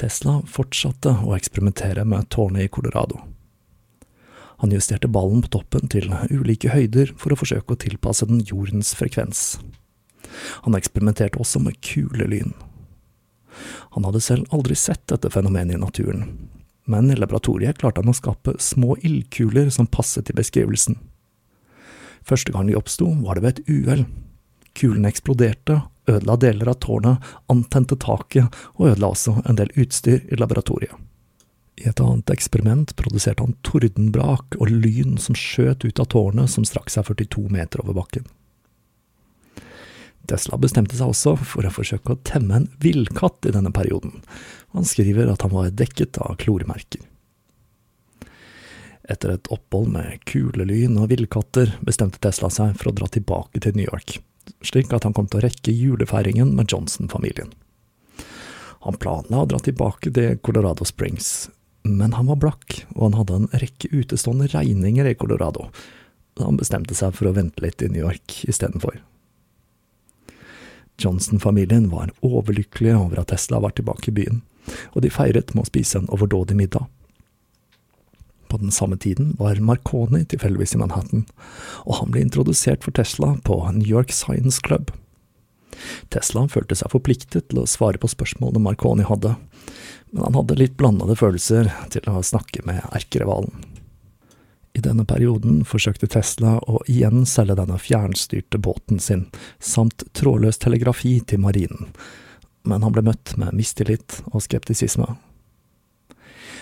Tesla 0.00 0.38
fortsatte 0.48 1.12
å 1.26 1.34
eksperimentere 1.36 2.06
med 2.08 2.30
tårnet 2.32 2.64
i 2.64 2.72
Colorado. 2.72 3.20
Han 4.60 4.72
justerte 4.72 5.08
ballen 5.08 5.42
på 5.44 5.52
toppen 5.56 5.88
til 5.92 6.10
ulike 6.28 6.72
høyder 6.72 7.12
for 7.20 7.32
å 7.32 7.38
forsøke 7.40 7.74
å 7.74 7.80
tilpasse 7.80 8.28
den 8.28 8.42
jordens 8.44 8.92
frekvens. 8.96 9.58
Han 10.64 10.76
eksperimenterte 10.76 11.40
også 11.40 11.62
med 11.64 11.80
kulelyn. 11.84 12.52
Han 13.96 14.06
hadde 14.06 14.22
selv 14.24 14.52
aldri 14.54 14.76
sett 14.78 15.06
dette 15.10 15.30
fenomenet 15.32 15.76
i 15.76 15.80
naturen, 15.80 16.26
men 16.88 17.10
i 17.10 17.18
laboratoriet 17.18 17.80
klarte 17.80 18.04
han 18.04 18.12
å 18.12 18.16
skape 18.16 18.56
små 18.62 18.96
ildkuler 19.00 19.72
som 19.74 19.88
passet 19.90 20.28
til 20.28 20.38
beskrivelsen. 20.38 20.96
Første 22.24 22.52
gang 22.52 22.68
de 22.68 22.76
oppsto, 22.78 23.08
var 23.24 23.36
det 23.36 23.44
ved 23.44 23.58
et 23.58 23.72
uhell. 23.72 24.04
Kulene 24.76 25.10
eksploderte, 25.10 25.80
ødela 26.10 26.36
deler 26.40 26.72
av 26.72 26.80
tårnet, 26.82 27.30
antente 27.52 27.98
taket 28.00 28.60
og 28.76 28.90
ødela 28.92 29.12
også 29.14 29.38
en 29.44 29.58
del 29.60 29.72
utstyr 29.80 30.26
i 30.28 30.38
laboratoriet. 30.40 30.96
I 31.80 31.88
et 31.88 32.00
annet 32.02 32.28
eksperiment 32.34 32.92
produserte 32.98 33.44
han 33.44 33.56
tordenbrak 33.64 34.58
og 34.60 34.68
lyn 34.68 35.16
som 35.22 35.36
skjøt 35.38 35.86
ut 35.86 36.02
av 36.02 36.10
tårnet 36.12 36.52
som 36.52 36.66
strakk 36.68 36.92
seg 36.92 37.08
42 37.08 37.46
meter 37.52 37.80
over 37.84 37.96
bakken. 38.02 38.26
Tesla 40.28 40.58
bestemte 40.60 40.98
seg 40.98 41.10
også 41.10 41.34
for 41.40 41.66
å 41.66 41.72
forsøke 41.72 42.14
å 42.14 42.20
temme 42.28 42.60
en 42.60 42.68
villkatt 42.84 43.48
i 43.48 43.54
denne 43.54 43.72
perioden. 43.74 44.20
Han 44.76 44.86
skriver 44.86 45.32
at 45.32 45.42
han 45.46 45.54
var 45.54 45.72
dekket 45.72 46.20
av 46.22 46.36
klormerker. 46.42 47.06
Etter 49.10 49.32
et 49.34 49.48
opphold 49.50 49.88
med 49.90 50.20
kulelyn 50.28 51.00
og 51.00 51.08
villkatter 51.10 51.72
bestemte 51.82 52.20
Tesla 52.22 52.52
seg 52.52 52.76
for 52.78 52.92
å 52.92 52.94
dra 52.94 53.08
tilbake 53.10 53.64
til 53.64 53.74
New 53.74 53.88
York 53.88 54.20
slik 54.66 54.92
at 54.92 55.06
han 55.06 55.14
kom 55.16 55.28
til 55.30 55.40
å 55.40 55.46
rekke 55.46 55.74
julefeiringen 55.74 56.54
med 56.56 56.72
Johnson-familien. 56.72 57.52
Han 58.84 58.96
planla 59.00 59.42
å 59.42 59.48
dra 59.48 59.60
tilbake 59.60 60.12
til 60.16 60.38
Colorado 60.44 60.86
Springs, 60.88 61.50
men 61.84 62.14
han 62.16 62.28
var 62.28 62.40
blakk, 62.40 62.82
og 62.96 63.10
han 63.10 63.18
hadde 63.20 63.38
en 63.38 63.50
rekke 63.60 63.90
utestående 63.92 64.48
regninger 64.52 65.08
i 65.08 65.16
Colorado, 65.20 65.68
han 66.40 66.56
bestemte 66.60 66.96
seg 66.96 67.14
for 67.16 67.28
å 67.28 67.34
vente 67.36 67.62
litt 67.64 67.82
i 67.82 67.90
New 67.90 68.02
York 68.02 68.42
istedenfor. 68.48 69.00
Johnson-familien 71.00 71.88
var 71.92 72.12
overlykkelige 72.24 72.96
over 72.98 73.22
at 73.22 73.30
Tesla 73.32 73.60
var 73.60 73.74
tilbake 73.76 74.10
i 74.10 74.16
byen, 74.16 74.42
og 74.92 75.04
de 75.04 75.12
feiret 75.12 75.54
med 75.54 75.64
å 75.64 75.70
spise 75.70 76.00
en 76.00 76.10
overdådig 76.12 76.56
middag. 76.58 76.88
På 78.50 78.58
den 78.58 78.72
samme 78.74 78.98
tiden 78.98 79.36
var 79.38 79.60
Marconi 79.62 80.24
tilfeldigvis 80.26 80.74
i 80.74 80.80
Manhattan, 80.82 81.22
og 81.86 82.00
han 82.00 82.10
ble 82.10 82.24
introdusert 82.26 82.82
for 82.82 82.90
Tesla 82.96 83.36
på 83.46 83.60
New 83.76 83.86
York 83.86 84.10
Science 84.10 84.58
Club. 84.66 84.90
Tesla 86.10 86.42
følte 86.50 86.74
seg 86.74 86.90
forpliktet 86.90 87.46
til 87.48 87.62
å 87.62 87.68
svare 87.70 88.00
på 88.02 88.10
spørsmålene 88.10 88.64
Marconi 88.64 89.06
hadde, 89.06 89.36
men 90.10 90.26
han 90.26 90.40
hadde 90.40 90.58
litt 90.58 90.74
blandede 90.80 91.14
følelser 91.18 91.70
til 91.94 92.10
å 92.10 92.24
snakke 92.26 92.66
med 92.66 92.82
erkerivalen. 92.90 93.54
I 94.74 94.82
denne 94.82 95.06
perioden 95.06 95.62
forsøkte 95.66 96.10
Tesla 96.10 96.58
å 96.66 96.82
igjen 96.90 97.24
selge 97.26 97.54
denne 97.58 97.78
fjernstyrte 97.78 98.58
båten 98.62 98.98
sin, 99.02 99.28
samt 99.58 100.08
trådløs 100.18 100.58
telegrafi 100.62 101.20
til 101.22 101.42
marinen, 101.46 101.90
men 102.66 102.82
han 102.82 102.94
ble 102.94 103.06
møtt 103.06 103.36
med 103.38 103.54
mistillit 103.54 104.24
og 104.30 104.42
skeptisisme. 104.42 105.14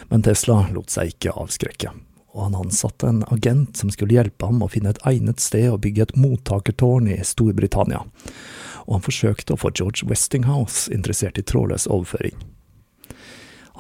Men 0.09 0.25
Tesla 0.25 0.63
lot 0.73 0.93
seg 0.93 1.13
ikke 1.13 1.35
avskrekke, 1.37 1.93
og 2.33 2.43
han 2.47 2.57
ansatte 2.57 3.09
en 3.11 3.25
agent 3.29 3.77
som 3.77 3.91
skulle 3.93 4.17
hjelpe 4.17 4.49
ham 4.49 4.63
å 4.65 4.71
finne 4.73 4.95
et 4.95 5.03
egnet 5.09 5.43
sted 5.43 5.69
å 5.71 5.81
bygge 5.81 6.07
et 6.07 6.17
mottakertårn 6.17 7.11
i 7.13 7.19
Storbritannia, 7.25 8.05
og 8.87 8.95
han 8.97 9.05
forsøkte 9.05 9.55
å 9.55 9.61
få 9.61 9.73
George 9.75 10.09
Westinghouse 10.09 10.89
interessert 10.95 11.41
i 11.41 11.45
trådløs 11.45 11.89
overføring. 11.93 12.39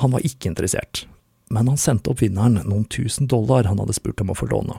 Han 0.04 0.12
var 0.12 0.26
ikke 0.26 0.50
interessert, 0.52 1.06
men 1.50 1.70
han 1.72 1.80
sendte 1.80 2.12
oppfinneren 2.12 2.60
noen 2.68 2.84
tusen 2.92 3.26
dollar 3.26 3.66
han 3.66 3.80
hadde 3.80 3.96
spurt 3.96 4.20
om 4.20 4.34
å 4.34 4.36
få 4.36 4.50
låne. 4.52 4.76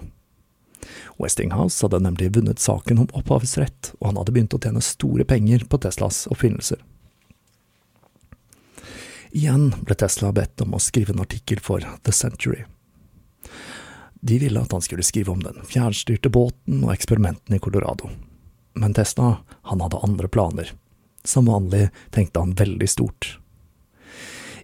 Westinghouse 1.19 1.81
hadde 1.83 1.99
nemlig 2.05 2.29
vunnet 2.37 2.61
saken 2.61 3.01
om 3.03 3.09
opphavsrett, 3.17 3.93
og 3.99 4.11
han 4.11 4.21
hadde 4.21 4.35
begynt 4.35 4.55
å 4.55 4.61
tjene 4.61 4.85
store 4.85 5.25
penger 5.27 5.65
på 5.67 5.81
Teslas 5.81 6.23
oppfinnelser. 6.31 6.79
Igjen 9.31 9.74
ble 9.86 9.95
Tesla 9.95 10.31
bedt 10.33 10.62
om 10.62 10.74
å 10.74 10.81
skrive 10.81 11.13
en 11.13 11.21
artikkel 11.21 11.62
for 11.62 11.86
The 12.03 12.12
Century. 12.12 12.63
De 14.21 14.39
ville 14.41 14.62
at 14.62 14.71
han 14.74 14.81
skulle 14.81 15.05
skrive 15.05 15.31
om 15.31 15.43
den 15.43 15.62
fjernstyrte 15.69 16.31
båten 16.33 16.81
og 16.83 16.93
eksperimentene 16.95 17.59
i 17.59 17.63
Colorado. 17.63 18.09
Men 18.74 18.93
Tesla, 18.93 19.38
han 19.69 19.83
hadde 19.86 20.01
andre 20.03 20.27
planer. 20.27 20.74
Som 21.24 21.45
vanlig 21.45 21.89
tenkte 22.15 22.41
han 22.41 22.57
veldig 22.57 22.89
stort. 22.89 23.38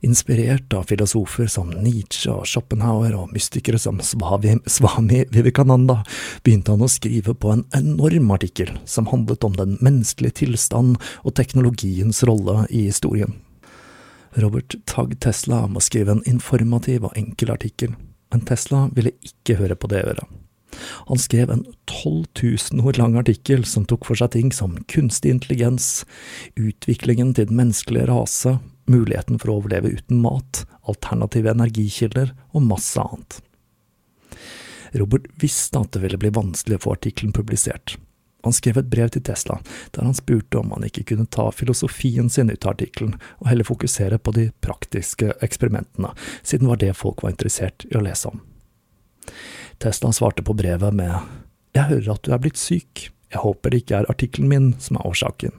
Inspirert 0.06 0.74
av 0.74 0.90
filosofer 0.90 1.48
som 1.50 1.72
Nietzsche 1.72 2.30
og 2.30 2.46
Schopenhauer 2.50 3.16
og 3.18 3.32
mystikere 3.34 3.80
som 3.82 4.02
Swami, 4.04 4.58
Swami 4.70 5.24
Vivekananda, 5.34 6.02
begynte 6.44 6.76
han 6.76 6.86
å 6.86 6.92
skrive 6.92 7.34
på 7.34 7.54
en 7.54 7.64
enorm 7.78 8.34
artikkel 8.36 8.76
som 8.86 9.10
handlet 9.14 9.46
om 9.48 9.56
den 9.58 9.78
menneskelige 9.80 10.42
tilstand 10.44 11.00
og 11.24 11.38
teknologiens 11.38 12.22
rolle 12.28 12.66
i 12.70 12.88
historien. 12.90 13.38
Robert 14.36 14.76
Tagg 14.86 15.20
Tesla 15.24 15.62
om 15.64 15.78
å 15.78 15.84
skrive 15.84 16.12
en 16.12 16.26
informativ 16.28 17.06
og 17.08 17.16
enkel 17.16 17.54
artikkel, 17.54 17.94
men 18.34 18.44
Tesla 18.48 18.90
ville 18.96 19.16
ikke 19.24 19.56
høre 19.62 19.78
på 19.80 19.88
det 19.92 20.04
øret. 20.04 20.26
Han 21.08 21.22
skrev 21.22 21.54
en 21.54 21.64
12 21.88 22.26
000 22.74 22.84
ord 22.84 23.00
lang 23.00 23.16
artikkel 23.16 23.64
som 23.70 23.86
tok 23.88 24.08
for 24.10 24.20
seg 24.20 24.34
ting 24.34 24.52
som 24.52 24.76
kunstig 24.92 25.32
intelligens, 25.32 26.04
utviklingen 26.60 27.32
til 27.38 27.48
den 27.48 27.60
menneskelige 27.62 28.10
rase, 28.12 28.58
muligheten 28.92 29.40
for 29.40 29.54
å 29.54 29.60
overleve 29.62 29.94
uten 29.96 30.20
mat, 30.26 30.66
alternative 30.84 31.54
energikilder 31.56 32.34
og 32.52 32.68
masse 32.68 33.00
annet. 33.02 33.40
Robert 35.00 35.28
visste 35.42 35.80
at 35.80 35.96
det 35.96 36.04
ville 36.04 36.20
bli 36.20 36.34
vanskelig 36.36 36.80
å 36.80 36.86
få 36.86 36.98
artikkelen 36.98 37.34
publisert, 37.36 37.96
han 38.46 38.56
skrev 38.56 38.78
et 38.80 38.90
brev 38.92 39.10
til 39.14 39.24
Tesla, 39.26 39.58
der 39.96 40.06
han 40.06 40.18
spurte 40.18 40.60
om 40.62 40.74
han 40.76 40.86
ikke 40.88 41.04
kunne 41.12 41.28
ta 41.30 41.48
filosofien 41.52 42.30
sin 42.30 42.52
ut 42.52 42.66
av 42.66 42.76
artikkelen, 42.76 43.18
og 43.42 43.50
heller 43.50 43.68
fokusere 43.68 44.20
på 44.22 44.36
de 44.38 44.50
praktiske 44.66 45.34
eksperimentene, 45.46 46.14
siden 46.44 46.68
det 46.68 46.74
var 46.74 46.84
det 46.84 46.94
folk 47.00 47.26
var 47.26 47.34
interessert 47.34 47.88
i 47.90 47.98
å 47.98 48.04
lese 48.06 48.32
om. 48.32 48.44
Tesla 49.82 50.14
svarte 50.14 50.46
på 50.46 50.54
brevet 50.54 50.94
med 50.96 51.18
Jeg 51.76 51.90
hører 51.90 52.14
at 52.14 52.24
du 52.24 52.32
er 52.32 52.42
blitt 52.44 52.62
syk, 52.62 53.10
jeg 53.34 53.44
håper 53.44 53.74
det 53.74 53.84
ikke 53.84 54.00
er 54.00 54.10
artikkelen 54.14 54.52
min 54.52 54.72
som 54.80 55.00
er 55.00 55.10
årsaken. 55.10 55.58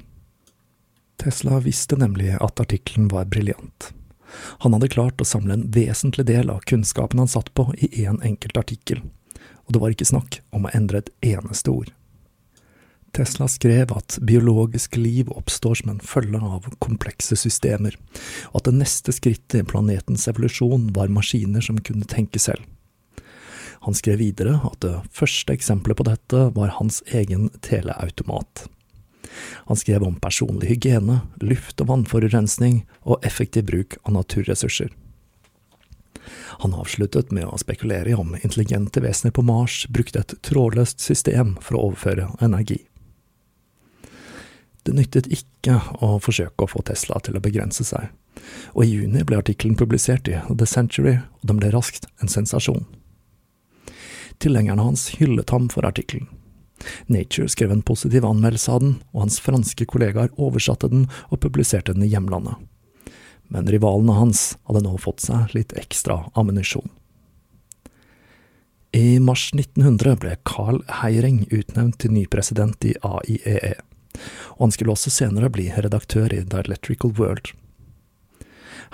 Tesla 1.20 1.58
visste 1.64 1.96
nemlig 1.98 2.34
at 2.40 2.60
artikkelen 2.60 3.10
var 3.12 3.28
briljant. 3.28 3.90
Han 4.64 4.74
hadde 4.76 4.92
klart 4.92 5.20
å 5.20 5.28
samle 5.28 5.56
en 5.56 5.68
vesentlig 5.72 6.26
del 6.28 6.50
av 6.52 6.64
kunnskapen 6.68 7.20
han 7.22 7.30
satt 7.30 7.52
på 7.54 7.68
i 7.76 7.88
én 8.04 8.16
en 8.16 8.22
enkelt 8.32 8.58
artikkel, 8.60 9.02
og 9.66 9.74
det 9.74 9.82
var 9.82 9.94
ikke 9.94 10.08
snakk 10.08 10.40
om 10.56 10.66
å 10.66 10.72
endre 10.76 11.02
et 11.02 11.12
eneste 11.34 11.72
ord. 11.72 11.92
Tesla 13.16 13.48
skrev 13.48 13.92
at 13.96 14.18
biologisk 14.20 14.96
liv 14.96 15.30
oppstår 15.32 15.74
som 15.74 15.90
en 15.90 16.00
følge 16.04 16.36
av 16.36 16.66
komplekse 16.84 17.36
systemer, 17.40 17.94
og 18.50 18.58
at 18.60 18.66
det 18.68 18.76
neste 18.76 19.14
skrittet 19.16 19.62
i 19.62 19.68
planetens 19.68 20.26
evolusjon 20.28 20.90
var 20.96 21.12
maskiner 21.12 21.64
som 21.64 21.78
kunne 21.80 22.04
tenke 22.04 22.42
selv. 22.42 22.66
Han 23.86 23.96
skrev 23.96 24.20
videre 24.20 24.58
at 24.68 24.76
det 24.84 24.98
første 25.16 25.54
eksempelet 25.54 25.96
på 25.96 26.04
dette 26.08 26.42
var 26.58 26.74
hans 26.76 27.00
egen 27.06 27.48
teleautomat. 27.64 28.66
Han 29.70 29.80
skrev 29.80 30.04
om 30.04 30.18
personlig 30.20 30.74
hygiene, 30.74 31.22
luft- 31.40 31.80
og 31.80 31.88
vannforurensning 31.88 32.82
og 33.04 33.24
effektiv 33.24 33.64
bruk 33.70 33.96
av 34.02 34.16
naturressurser. 34.18 34.90
Han 36.66 36.74
avsluttet 36.76 37.32
med 37.32 37.48
å 37.48 37.56
spekulere 37.62 38.12
i 38.12 38.18
om 38.18 38.36
intelligente 38.42 39.00
vesener 39.00 39.32
på 39.32 39.44
Mars 39.46 39.86
brukte 39.88 40.20
et 40.20 40.36
trådløst 40.44 41.00
system 41.00 41.54
for 41.62 41.78
å 41.78 41.86
overføre 41.88 42.28
energi. 42.44 42.82
Det 44.86 44.94
nyttet 44.94 45.26
ikke 45.34 45.80
å 45.98 46.16
forsøke 46.22 46.62
å 46.62 46.70
få 46.70 46.84
Tesla 46.86 47.18
til 47.26 47.34
å 47.34 47.42
begrense 47.42 47.82
seg, 47.82 48.12
og 48.78 48.84
i 48.84 48.92
juni 48.92 49.24
ble 49.26 49.40
artikkelen 49.40 49.74
publisert 49.78 50.28
i 50.30 50.38
The 50.46 50.68
Century, 50.70 51.16
og 51.40 51.50
den 51.50 51.58
ble 51.58 51.72
raskt 51.74 52.06
en 52.22 52.30
sensasjon. 52.30 52.84
Tilhengerne 54.38 54.84
hans 54.86 55.08
hyllet 55.16 55.50
ham 55.50 55.66
for 55.72 55.88
artikkelen. 55.88 56.28
Nature 57.10 57.48
skrev 57.50 57.72
en 57.72 57.82
positiv 57.82 58.24
anmeldelse 58.28 58.70
av 58.70 58.84
den, 58.84 58.94
og 59.10 59.24
hans 59.24 59.40
franske 59.42 59.88
kollegaer 59.90 60.30
oversatte 60.36 60.92
den 60.92 61.08
og 61.32 61.40
publiserte 61.42 61.96
den 61.96 62.06
i 62.06 62.12
hjemlandet. 62.12 62.54
Men 63.50 63.66
rivalene 63.70 64.14
hans 64.20 64.52
hadde 64.68 64.84
nå 64.84 64.94
fått 65.02 65.24
seg 65.24 65.54
litt 65.56 65.74
ekstra 65.78 66.26
ammunisjon. 66.38 66.86
I 68.94 69.18
mars 69.18 69.50
1900 69.50 70.14
ble 70.22 70.38
Carl 70.46 70.78
Heiring 71.00 71.42
utnevnt 71.50 71.98
til 72.04 72.14
ny 72.14 72.26
president 72.30 72.86
i 72.86 72.94
AIEE 73.02 73.74
og 74.56 74.66
han 74.66 74.74
skulle 74.74 74.94
også 74.96 75.12
senere 75.12 75.50
bli 75.52 75.68
redaktør 75.70 76.32
i 76.32 76.42
The 76.44 76.64
Electrical 76.64 77.12
World. 77.18 77.52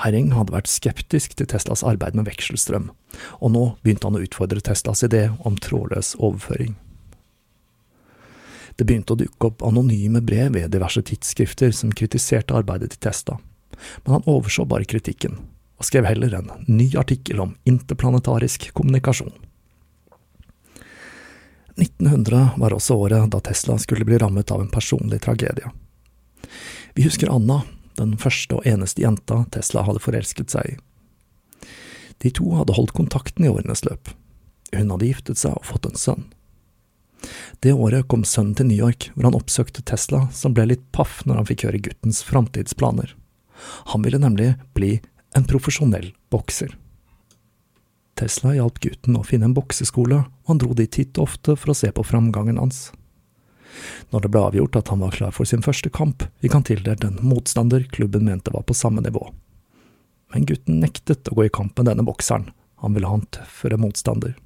Herring 0.02 0.32
hadde 0.32 0.54
vært 0.54 0.70
skeptisk 0.70 1.36
til 1.36 1.48
Teslas 1.50 1.84
arbeid 1.86 2.16
med 2.16 2.26
vekselstrøm, 2.30 2.90
og 3.40 3.52
nå 3.54 3.64
begynte 3.82 4.08
han 4.08 4.18
å 4.18 4.24
utfordre 4.24 4.62
Teslas 4.64 5.04
idé 5.06 5.28
om 5.46 5.58
trådløs 5.60 6.14
overføring. 6.18 6.74
Det 8.76 8.86
begynte 8.88 9.14
å 9.14 9.20
dukke 9.20 9.50
opp 9.50 9.62
anonyme 9.66 10.22
brev 10.24 10.56
i 10.56 10.66
diverse 10.72 11.02
tidsskrifter 11.04 11.74
som 11.76 11.92
kritiserte 11.92 12.56
arbeidet 12.56 12.94
til 12.94 13.02
Testa, 13.04 13.38
men 14.04 14.16
han 14.16 14.28
overså 14.30 14.64
bare 14.68 14.88
kritikken, 14.88 15.36
og 15.76 15.86
skrev 15.86 16.08
heller 16.08 16.38
en 16.38 16.50
ny 16.66 16.88
artikkel 16.98 17.42
om 17.44 17.56
interplanetarisk 17.68 18.70
kommunikasjon. 18.72 19.34
1900 21.76 22.58
var 22.60 22.74
også 22.76 22.96
året 23.00 23.30
da 23.32 23.40
Tesla 23.40 23.78
skulle 23.80 24.04
bli 24.04 24.18
rammet 24.20 24.50
av 24.50 24.60
en 24.60 24.70
personlig 24.72 25.22
tragedie. 25.24 25.70
Vi 26.94 27.06
husker 27.06 27.30
Anna, 27.32 27.62
den 27.96 28.16
første 28.20 28.58
og 28.58 28.66
eneste 28.68 29.04
jenta 29.04 29.44
Tesla 29.52 29.84
hadde 29.86 30.02
forelsket 30.02 30.52
seg 30.52 30.74
i. 30.74 30.76
De 32.22 32.30
to 32.30 32.52
hadde 32.54 32.76
holdt 32.76 32.94
kontakten 32.96 33.46
i 33.46 33.50
årenes 33.50 33.84
løp. 33.86 34.12
Hun 34.72 34.92
hadde 34.94 35.08
giftet 35.08 35.40
seg 35.40 35.56
og 35.56 35.66
fått 35.66 35.88
en 35.88 35.98
sønn. 35.98 36.28
Det 37.62 37.72
året 37.72 38.08
kom 38.10 38.24
sønnen 38.26 38.56
til 38.58 38.68
New 38.68 38.78
York, 38.78 39.10
hvor 39.14 39.28
han 39.28 39.38
oppsøkte 39.38 39.84
Tesla, 39.86 40.26
som 40.34 40.54
ble 40.54 40.66
litt 40.72 40.84
paff 40.94 41.20
når 41.26 41.40
han 41.40 41.48
fikk 41.50 41.66
høre 41.68 41.82
guttens 41.86 42.22
framtidsplaner. 42.26 43.14
Han 43.94 44.02
ville 44.02 44.18
nemlig 44.22 44.52
bli 44.74 44.96
en 45.38 45.46
profesjonell 45.48 46.10
bokser. 46.34 46.74
Tesla 48.18 48.54
hjalp 48.54 48.80
gutten 48.84 49.16
å 49.16 49.24
finne 49.24 49.48
en 49.48 49.54
bokseskole, 49.56 50.24
og 50.24 50.50
han 50.50 50.60
dro 50.60 50.74
dit 50.76 50.90
titt 50.92 51.18
og 51.18 51.30
ofte 51.30 51.56
for 51.56 51.72
å 51.72 51.76
se 51.76 51.90
på 51.94 52.04
framgangen 52.04 52.60
hans. 52.60 52.90
Når 54.12 54.24
det 54.24 54.32
ble 54.34 54.42
avgjort 54.46 54.76
at 54.76 54.90
han 54.92 55.00
var 55.00 55.16
klar 55.16 55.32
for 55.32 55.48
sin 55.48 55.64
første 55.64 55.90
kamp, 55.90 56.26
fikk 56.44 56.56
han 56.56 56.66
tildelt 56.68 57.04
en 57.06 57.20
motstander 57.24 57.86
klubben 57.92 58.26
mente 58.28 58.52
var 58.52 58.66
på 58.68 58.76
samme 58.76 59.04
nivå. 59.04 59.30
Men 60.32 60.48
gutten 60.48 60.80
nektet 60.80 61.28
å 61.28 61.36
gå 61.36 61.46
i 61.48 61.52
kamp 61.52 61.78
med 61.78 61.88
denne 61.88 62.04
bokseren, 62.04 62.50
han 62.82 62.96
ville 62.96 63.08
ha 63.08 63.16
en 63.16 63.28
tøffere 63.32 63.78
motstander. 63.80 64.36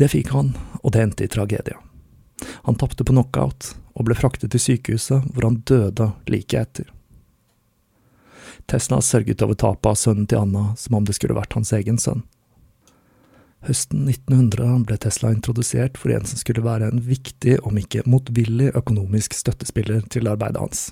Det 0.00 0.08
fikk 0.08 0.32
han, 0.34 0.54
og 0.80 0.94
det 0.94 1.02
endte 1.04 1.26
i 1.26 1.30
tragedie. 1.30 1.76
Han 2.64 2.78
tapte 2.80 3.04
på 3.04 3.12
knockout 3.12 3.74
og 3.94 4.06
ble 4.08 4.16
fraktet 4.16 4.54
til 4.54 4.62
sykehuset, 4.62 5.26
hvor 5.34 5.44
han 5.44 5.60
døde 5.68 6.08
like 6.30 6.56
etter. 6.56 6.88
Tesla 8.70 9.00
sørget 9.04 9.42
over 9.42 9.58
tapet 9.58 9.90
av 9.92 9.98
sønnen 9.98 10.28
til 10.30 10.42
Anna 10.42 10.70
som 10.78 10.98
om 10.98 11.06
det 11.08 11.16
skulle 11.18 11.36
vært 11.38 11.56
hans 11.58 11.72
egen 11.76 11.98
sønn. 12.00 12.22
Høsten 13.68 14.06
1900 14.08 14.86
ble 14.88 14.96
Tesla 14.96 15.34
introdusert 15.34 15.98
for 16.00 16.14
en 16.14 16.24
som 16.24 16.40
skulle 16.40 16.64
være 16.64 16.88
en 16.88 17.02
viktig, 17.04 17.58
om 17.68 17.76
ikke 17.76 18.06
motvillig, 18.08 18.70
økonomisk 18.78 19.36
støttespiller 19.36 20.00
til 20.08 20.30
arbeidet 20.32 20.62
hans. 20.62 20.86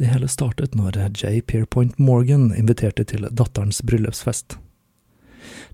Det 0.00 0.08
hele 0.08 0.30
startet 0.32 0.72
når 0.74 0.96
J. 1.12 1.42
Pierpoint 1.44 1.98
Morgan 2.00 2.54
inviterte 2.56 3.04
til 3.04 3.28
datterens 3.28 3.82
bryllupsfest. 3.84 4.56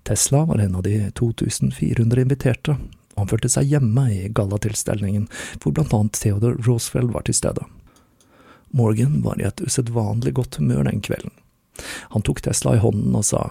Tesla 0.03 0.45
var 0.49 0.59
en 0.59 0.75
av 0.75 0.83
de 0.83 0.97
2400 1.15 2.27
inviterte, 2.27 2.75
og 3.15 3.23
han 3.23 3.31
følte 3.31 3.51
seg 3.53 3.71
hjemme 3.71 4.09
i 4.11 4.27
gallatilstelningen, 4.35 5.29
hvor 5.63 5.77
blant 5.77 5.95
annet 5.95 6.19
Theodore 6.19 6.59
Roosevelt 6.67 7.15
var 7.15 7.27
til 7.29 7.39
stede. 7.39 7.63
Morgan 8.71 9.21
var 9.25 9.41
i 9.41 9.47
et 9.49 9.61
usedvanlig 9.61 10.35
godt 10.39 10.61
humør 10.61 10.85
den 10.89 11.01
kvelden. 11.05 11.33
Han 12.13 12.25
tok 12.27 12.43
Tesla 12.43 12.75
i 12.77 12.83
hånden 12.83 13.15
og 13.17 13.27
sa 13.29 13.43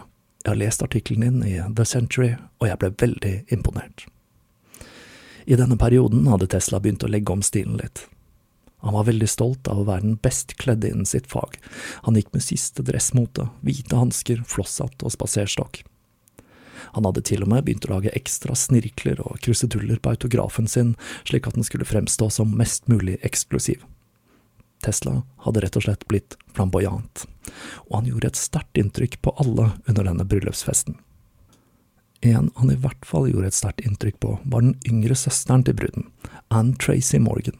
jeg 0.48 0.54
har 0.54 0.60
lest 0.62 0.84
artikkelen 0.84 1.24
din 1.42 1.42
i 1.44 1.56
The 1.76 1.84
Century, 1.84 2.38
og 2.62 2.70
jeg 2.70 2.80
ble 2.80 2.94
veldig 3.02 3.32
imponert. 3.52 4.06
I 5.44 5.58
denne 5.60 5.76
perioden 5.76 6.24
hadde 6.32 6.48
Tesla 6.54 6.80
begynt 6.80 7.04
å 7.04 7.10
legge 7.12 7.34
om 7.36 7.42
stilen 7.44 7.76
litt. 7.82 8.06
Han 8.86 8.96
var 8.96 9.10
veldig 9.10 9.28
stolt 9.28 9.68
av 9.68 9.82
å 9.82 9.86
være 9.90 10.06
den 10.06 10.16
best 10.24 10.54
kledde 10.62 10.88
innen 10.88 11.10
sitt 11.10 11.28
fag. 11.28 11.58
Han 12.08 12.16
gikk 12.16 12.32
med 12.32 12.46
siste 12.46 12.86
dressmote, 12.88 13.50
hvite 13.60 14.00
hansker, 14.00 14.46
flosshatt 14.48 15.04
og 15.04 15.12
spaserstokk. 15.18 15.82
Han 16.96 17.04
hadde 17.10 17.26
til 17.28 17.44
og 17.44 17.52
med 17.52 17.66
begynt 17.68 17.90
å 17.90 17.98
lage 17.98 18.16
ekstra 18.16 18.56
snirkler 18.56 19.20
og 19.26 19.42
kruseduller 19.44 20.00
på 20.00 20.16
autografen 20.16 20.72
sin, 20.72 20.96
slik 21.28 21.52
at 21.52 21.60
den 21.60 21.68
skulle 21.68 21.90
fremstå 21.90 22.30
som 22.38 22.56
mest 22.56 22.88
mulig 22.88 23.18
eksklusiv. 23.28 23.84
Tesla 24.88 25.20
hadde 25.44 25.64
rett 25.64 25.76
og 25.80 25.84
slett 25.84 26.08
blitt 26.08 26.38
flamboyant, 26.56 27.26
og 27.90 28.00
han 28.00 28.08
gjorde 28.10 28.32
et 28.32 28.40
sterkt 28.40 28.80
inntrykk 28.80 29.20
på 29.22 29.36
alle 29.44 29.74
under 29.86 30.08
denne 30.08 30.26
bryllupsfesten. 30.28 30.96
En 32.26 32.50
han 32.56 32.72
i 32.74 32.80
hvert 32.82 33.06
fall 33.06 33.28
gjorde 33.30 33.52
et 33.52 33.58
sterkt 33.58 33.84
inntrykk 33.86 34.20
på, 34.24 34.38
var 34.50 34.64
den 34.64 34.78
yngre 34.90 35.16
søsteren 35.16 35.66
til 35.68 35.78
bruden, 35.78 36.08
Anne 36.50 36.78
Tracy 36.82 37.20
Morgan. 37.22 37.60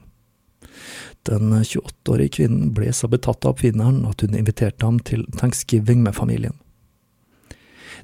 Den 1.28 1.52
28-årige 1.52 2.38
kvinnen 2.40 2.72
ble 2.74 2.94
så 2.96 3.10
betatt 3.12 3.46
av 3.46 3.58
oppfinneren 3.58 4.06
at 4.08 4.24
hun 4.24 4.38
inviterte 4.38 4.88
ham 4.88 5.02
til 5.04 5.26
thanksgiving 5.36 6.00
med 6.06 6.16
familien. 6.16 6.56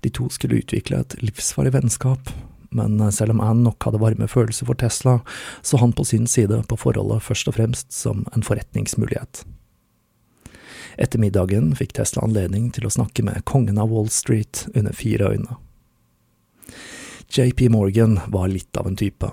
De 0.04 0.12
to 0.12 0.28
skulle 0.34 0.60
utvikle 0.60 1.00
et 1.00 1.16
livsfarlig 1.24 1.72
vennskap, 1.78 2.34
men 2.76 3.00
eh, 3.00 3.12
selv 3.14 3.36
om 3.36 3.42
Anne 3.44 3.68
nok 3.68 3.88
hadde 3.88 4.02
varme 4.02 4.30
følelser 4.30 4.70
for 4.70 4.80
Tesla, 4.80 5.20
så 5.62 5.80
han 5.82 5.96
på 5.96 6.06
sin 6.08 6.28
side 6.30 6.64
på 6.70 6.80
forholdet 6.80 7.24
først 7.26 7.52
og 7.52 7.58
fremst 7.58 7.94
som 7.96 8.26
en 8.34 8.46
forretningsmulighet. 8.46 9.44
Etter 11.02 11.22
middagen 11.22 11.72
fikk 11.78 11.96
Tesla 11.98 12.26
anledning 12.26 12.70
til 12.74 12.86
å 12.86 12.94
snakke 12.94 13.26
med 13.26 13.46
kongen 13.50 13.80
av 13.82 13.90
Wall 13.94 14.12
Street 14.14 14.68
under 14.76 14.94
fire 14.94 15.32
øyne. 15.34 15.58
JP 17.34 17.72
Morgan 17.74 18.20
var 18.30 18.52
litt 18.52 18.78
av 18.78 18.86
en 18.88 18.98
type. 19.00 19.32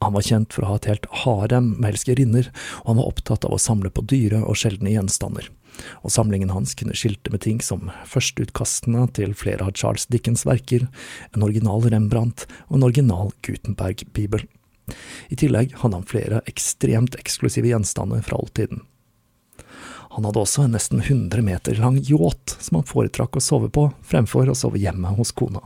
Han 0.00 0.16
var 0.16 0.24
kjent 0.26 0.54
for 0.56 0.64
å 0.64 0.72
ha 0.72 0.80
et 0.80 0.88
helt 0.90 1.06
harem 1.22 1.74
med 1.76 1.92
elskerinner, 1.92 2.48
og 2.82 2.88
han 2.88 2.98
var 2.98 3.10
opptatt 3.12 3.46
av 3.46 3.54
å 3.54 3.60
samle 3.60 3.92
på 3.94 4.02
dyre 4.10 4.40
og 4.42 4.58
sjeldne 4.58 4.96
gjenstander 4.96 5.50
og 6.04 6.12
samlingen 6.12 6.52
hans 6.54 6.74
kunne 6.78 6.96
skilte 6.96 7.32
med 7.32 7.44
ting 7.44 7.60
som 7.64 7.90
førsteutkastene 8.08 9.06
til 9.16 9.34
flere 9.38 9.66
av 9.66 9.74
Charles 9.78 10.06
Dickens' 10.12 10.46
verker, 10.48 10.86
en 11.34 11.46
original 11.46 11.84
Rembrandt 11.86 12.46
og 12.68 12.78
en 12.78 12.86
original 12.88 13.34
Gutenberg-bibel. 13.46 14.46
I 15.30 15.38
tillegg 15.38 15.76
hadde 15.80 16.00
han 16.00 16.08
flere 16.08 16.42
ekstremt 16.50 17.18
eksklusive 17.20 17.70
gjenstander 17.70 18.22
fra 18.26 18.40
oldtiden. 18.40 18.82
Han 20.10 20.26
hadde 20.26 20.42
også 20.42 20.64
en 20.66 20.74
nesten 20.74 21.02
100 21.04 21.44
meter 21.46 21.78
lang 21.78 22.00
yacht 22.02 22.56
som 22.58 22.80
han 22.80 22.88
foretrakk 22.88 23.38
å 23.38 23.44
sove 23.44 23.70
på, 23.70 23.86
fremfor 24.02 24.50
å 24.50 24.56
sove 24.58 24.80
hjemme 24.82 25.12
hos 25.14 25.30
kona. 25.30 25.62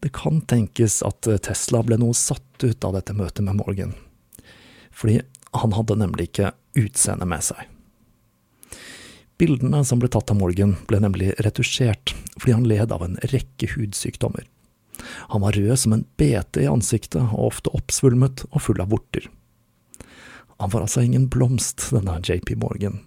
Det 0.00 0.12
kan 0.16 0.40
tenkes 0.48 1.02
at 1.04 1.28
Tesla 1.44 1.82
ble 1.84 1.98
noe 2.00 2.16
satt 2.16 2.64
ut 2.64 2.84
av 2.84 2.96
dette 2.96 3.16
møtet 3.16 3.44
med 3.44 3.58
Morgan, 3.60 3.92
fordi 4.94 5.20
han 5.56 5.76
hadde 5.76 5.98
nemlig 6.00 6.30
ikke 6.30 6.54
utseendet 6.78 7.28
med 7.28 7.44
seg. 7.44 7.75
Bildene 9.36 9.82
som 9.84 10.00
ble 10.00 10.08
tatt 10.08 10.30
av 10.32 10.38
Morgan, 10.40 10.78
ble 10.88 11.00
nemlig 11.04 11.34
retusjert 11.44 12.14
fordi 12.38 12.54
han 12.54 12.68
led 12.68 12.92
av 12.92 13.02
en 13.04 13.18
rekke 13.32 13.68
hudsykdommer. 13.74 14.46
Han 15.28 15.42
var 15.44 15.52
rød 15.52 15.76
som 15.78 15.92
en 15.92 16.06
bete 16.16 16.62
i 16.64 16.70
ansiktet 16.70 17.20
og 17.20 17.50
ofte 17.50 17.72
oppsvulmet 17.76 18.46
og 18.48 18.62
full 18.64 18.80
av 18.80 18.94
vorter. 18.94 19.28
Han 20.56 20.72
var 20.72 20.86
altså 20.86 21.04
ingen 21.04 21.28
blomst, 21.28 21.90
denne 21.92 22.16
JP 22.24 22.54
Morgan, 22.62 23.02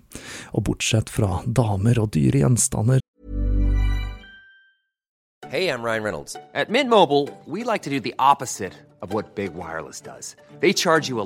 og 0.54 0.68
bortsett 0.70 1.10
fra 1.10 1.42
damer 1.46 1.98
og 1.98 2.13
dyre 2.13 2.46
gjenstander 2.46 3.02
Hey, 5.50 5.68
I'm 5.70 5.82
Ryan 5.82 6.04
Reynolds. 6.04 6.36
At 6.54 6.70
Mint 6.70 6.92
Mobile, 6.92 7.28
we 7.48 7.63
like 7.63 7.82
to 7.82 7.89
do 7.89 8.00
the 8.00 8.13
opposite 8.20 8.74
of 9.02 9.15
Big 9.34 9.56
Wireless 9.56 10.00
does. 10.00 10.36
They 10.60 10.74
charge 10.74 11.10
you 11.10 11.20
a 11.20 11.26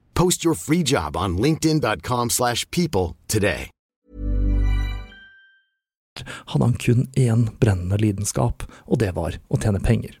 Post 0.21 0.43
your 0.45 0.55
free 0.55 0.83
job 0.83 1.17
on 1.17 1.37
linkedin.com/people 1.37 2.29
slash 2.29 2.65
people 2.69 3.15
today. 3.27 3.69
hadde 6.45 6.63
han 6.63 6.73
kun 6.73 7.07
én 7.17 7.49
brennende 7.59 7.97
lidenskap, 7.97 8.63
og 8.85 8.99
det 8.99 9.15
var 9.15 9.39
å 9.49 9.57
tjene 9.57 9.79
penger. 9.79 10.19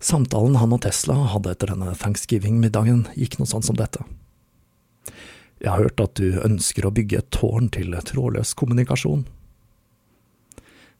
Samtalen 0.00 0.58
han 0.60 0.74
og 0.76 0.82
Tesla 0.84 1.14
hadde 1.32 1.54
etter 1.54 1.72
denne 1.72 1.94
thanksgiving-middagen, 1.96 3.06
gikk 3.16 3.38
noe 3.38 3.48
sånn 3.48 3.64
som 3.64 3.78
dette. 3.80 4.04
Jeg 5.62 5.70
har 5.72 5.80
hørt 5.86 6.00
at 6.00 6.14
du 6.20 6.36
ønsker 6.44 6.84
å 6.84 6.92
bygge 6.92 7.22
et 7.22 7.30
tårn 7.32 7.70
til 7.72 7.96
trådløs 7.96 8.52
kommunikasjon. 8.54 9.24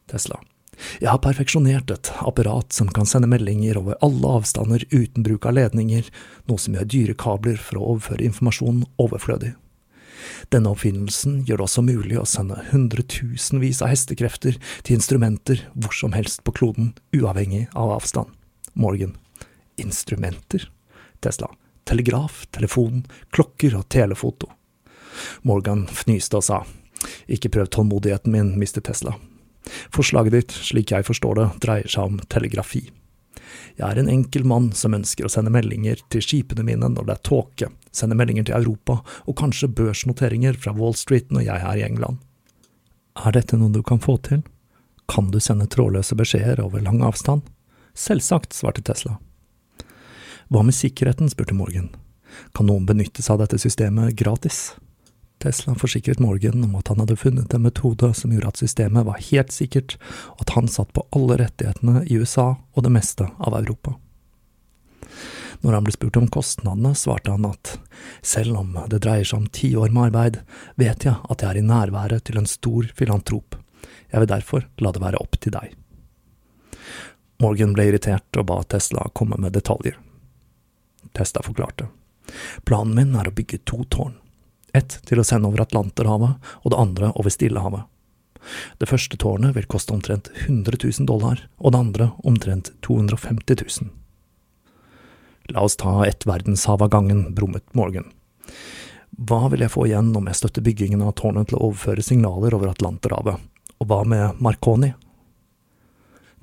Tesla. 0.09 0.41
Jeg 1.01 1.09
har 1.09 1.21
perfeksjonert 1.23 1.91
et 1.93 2.11
apparat 2.21 2.73
som 2.73 2.89
kan 2.93 3.07
sende 3.09 3.29
meldinger 3.29 3.79
over 3.79 3.97
alle 4.05 4.33
avstander 4.39 4.83
uten 4.91 5.25
bruk 5.25 5.47
av 5.49 5.57
ledninger, 5.57 6.09
noe 6.49 6.61
som 6.61 6.77
gjør 6.77 6.91
dyre 6.93 7.15
kabler 7.17 7.57
for 7.61 7.79
å 7.79 7.93
overføre 7.93 8.27
informasjon 8.27 8.83
overflødig. 9.01 9.53
Denne 10.53 10.71
oppfinnelsen 10.73 11.41
gjør 11.47 11.61
det 11.61 11.67
også 11.67 11.83
mulig 11.85 12.17
å 12.19 12.25
sende 12.29 12.59
hundretusenvis 12.71 13.81
av 13.85 13.91
hestekrefter 13.93 14.57
til 14.85 14.97
instrumenter 14.97 15.63
hvor 15.75 15.95
som 15.95 16.15
helst 16.17 16.43
på 16.45 16.53
kloden, 16.59 16.93
uavhengig 17.15 17.67
av 17.73 17.95
avstand. 17.97 18.33
Morgan. 18.77 19.15
Instrumenter? 19.81 20.67
Tesla. 21.23 21.49
Telegraf, 21.87 22.45
telefon, 22.51 23.05
klokker 23.33 23.77
og 23.79 23.87
telefoto. 23.93 24.51
Morgan 25.47 25.87
fnyste 25.89 26.39
og 26.39 26.45
sa. 26.45 26.61
Ikke 27.31 27.51
prøv 27.53 27.71
tålmodigheten 27.73 28.33
min, 28.33 28.53
Mr. 28.59 28.81
Tesla. 28.85 29.15
Forslaget 29.93 30.35
ditt, 30.35 30.55
slik 30.69 30.93
jeg 30.93 31.05
forstår 31.07 31.39
det, 31.39 31.47
dreier 31.63 31.91
seg 31.91 32.11
om 32.11 32.21
telegrafi. 32.31 32.87
Jeg 33.77 33.85
er 33.85 33.99
en 34.01 34.09
enkel 34.09 34.45
mann 34.47 34.71
som 34.75 34.95
ønsker 34.97 35.27
å 35.27 35.31
sende 35.31 35.53
meldinger 35.53 35.99
til 36.11 36.23
skipene 36.25 36.65
mine 36.65 36.89
når 36.89 37.07
det 37.07 37.15
er 37.15 37.25
tåke, 37.29 37.69
sende 37.93 38.17
meldinger 38.17 38.47
til 38.47 38.57
Europa 38.57 38.99
og 39.25 39.37
kanskje 39.37 39.69
børsnoteringer 39.77 40.57
fra 40.57 40.73
Wall 40.77 40.97
Street 40.97 41.29
når 41.33 41.45
jeg 41.45 41.67
er 41.71 41.81
i 41.81 41.85
England. 41.85 42.17
Er 43.17 43.33
dette 43.37 43.57
noe 43.57 43.73
du 43.73 43.83
kan 43.85 44.01
få 44.01 44.17
til? 44.25 44.43
Kan 45.07 45.31
du 45.31 45.39
sende 45.39 45.69
trådløse 45.71 46.17
beskjeder 46.17 46.61
over 46.65 46.83
lang 46.83 46.99
avstand? 47.05 47.45
Selvsagt, 47.97 48.53
svarte 48.53 48.83
Tesla. 48.85 49.15
Hva 50.49 50.63
med 50.63 50.75
sikkerheten, 50.75 51.29
spurte 51.31 51.55
Morgan. 51.57 51.89
Kan 52.55 52.69
noen 52.69 52.85
benytte 52.87 53.23
seg 53.23 53.37
av 53.37 53.45
dette 53.45 53.61
systemet 53.61 54.15
gratis? 54.19 54.75
Tesla 55.37 55.75
forsikret 55.77 56.19
Morgan 56.19 56.63
om 56.63 56.75
at 56.79 56.87
han 56.87 56.99
hadde 57.03 57.15
funnet 57.15 57.53
en 57.53 57.61
metode 57.61 58.09
som 58.17 58.33
gjorde 58.33 58.49
at 58.49 58.61
systemet 58.61 59.05
var 59.05 59.21
helt 59.29 59.53
sikkert, 59.53 59.97
og 60.33 60.47
at 60.47 60.53
han 60.55 60.69
satt 60.71 60.93
på 60.97 61.05
alle 61.13 61.37
rettighetene 61.43 62.03
i 62.07 62.17
USA 62.17 62.55
og 62.73 62.85
det 62.85 62.93
meste 62.95 63.29
av 63.37 63.57
Europa. 63.59 63.93
Når 65.61 65.73
han 65.73 65.85
ble 65.85 65.93
spurt 65.93 66.17
om 66.19 66.27
kostnadene, 66.29 66.93
svarte 66.97 67.33
han 67.33 67.45
at 67.49 67.77
selv 68.25 68.57
om 68.59 68.75
det 68.89 69.01
dreier 69.05 69.25
seg 69.25 69.41
om 69.41 69.47
ti 69.53 69.71
år 69.77 69.93
med 69.93 70.09
arbeid, 70.09 70.41
vet 70.77 71.05
jeg 71.05 71.17
at 71.17 71.43
jeg 71.43 71.49
er 71.49 71.61
i 71.61 71.65
nærværet 71.65 72.27
til 72.29 72.41
en 72.41 72.49
stor 72.49 72.89
filantrop. 72.97 73.57
Jeg 74.11 74.21
vil 74.21 74.31
derfor 74.31 74.67
la 74.81 74.93
det 74.93 75.03
være 75.03 75.21
opp 75.21 75.39
til 75.41 75.53
deg. 75.57 75.73
Morgan 77.41 77.73
ble 77.77 77.89
irritert 77.89 78.37
og 78.39 78.47
ba 78.49 78.61
Tesla 78.65 79.09
komme 79.13 79.37
med 79.41 79.53
detaljer. 79.53 79.97
Tesla 81.13 81.43
forklarte. 81.45 81.89
Planen 82.65 82.95
min 82.97 83.17
er 83.17 83.29
å 83.29 83.33
bygge 83.33 83.61
to 83.65 83.83
tårn. 83.93 84.15
Ett 84.77 84.99
til 85.09 85.21
å 85.21 85.25
sende 85.25 85.49
over 85.49 85.63
Atlanterhavet, 85.63 86.49
og 86.63 86.73
det 86.73 86.81
andre 86.81 87.11
over 87.15 87.33
Stillehavet. 87.33 87.87
Det 88.79 88.87
første 88.87 89.17
tårnet 89.19 89.55
vil 89.57 89.67
koste 89.69 89.95
omtrent 89.95 90.29
100 90.45 90.79
000 90.83 91.07
dollar, 91.09 91.41
og 91.57 91.73
det 91.73 91.79
andre 91.79 92.09
omtrent 92.23 92.71
250 92.85 93.57
000. 93.81 93.89
La 95.55 95.63
oss 95.63 95.77
ta 95.79 96.05
ett 96.05 96.27
verdenshav 96.27 96.83
av 96.83 96.91
gangen, 96.91 97.33
brummet 97.35 97.65
Morgan. 97.75 98.11
Hva 99.17 99.47
vil 99.51 99.63
jeg 99.63 99.73
få 99.73 99.87
igjen 99.87 100.11
om 100.15 100.27
jeg 100.29 100.37
støtter 100.37 100.65
byggingen 100.65 101.01
av 101.01 101.15
tårnet 101.17 101.49
til 101.49 101.57
å 101.57 101.69
overføre 101.69 102.03
signaler 102.05 102.55
over 102.55 102.73
Atlanterhavet, 102.73 103.43
og 103.79 103.89
hva 103.89 104.03
med 104.05 104.41
Marconi? 104.43 104.91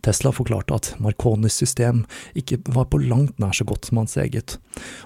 Tesla 0.05 0.33
forklarte 0.37 0.77
at 0.77 0.91
Marconis 1.01 1.57
system 1.57 2.05
ikke 2.37 2.61
var 2.77 2.91
på 2.93 3.01
langt 3.01 3.39
nær 3.41 3.57
så 3.57 3.65
godt 3.69 3.89
som 3.89 4.03
hans 4.03 4.17
eget, 4.21 4.59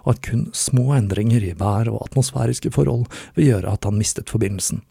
og 0.04 0.16
at 0.16 0.22
kun 0.26 0.48
små 0.56 0.90
endringer 0.96 1.44
i 1.44 1.54
vær 1.58 1.90
og 1.92 2.02
atmosfæriske 2.08 2.72
forhold 2.74 3.06
vil 3.38 3.52
gjøre 3.52 3.76
at 3.78 3.86
han 3.86 3.98
mistet 4.00 4.30
forbindelsen. 4.34 4.82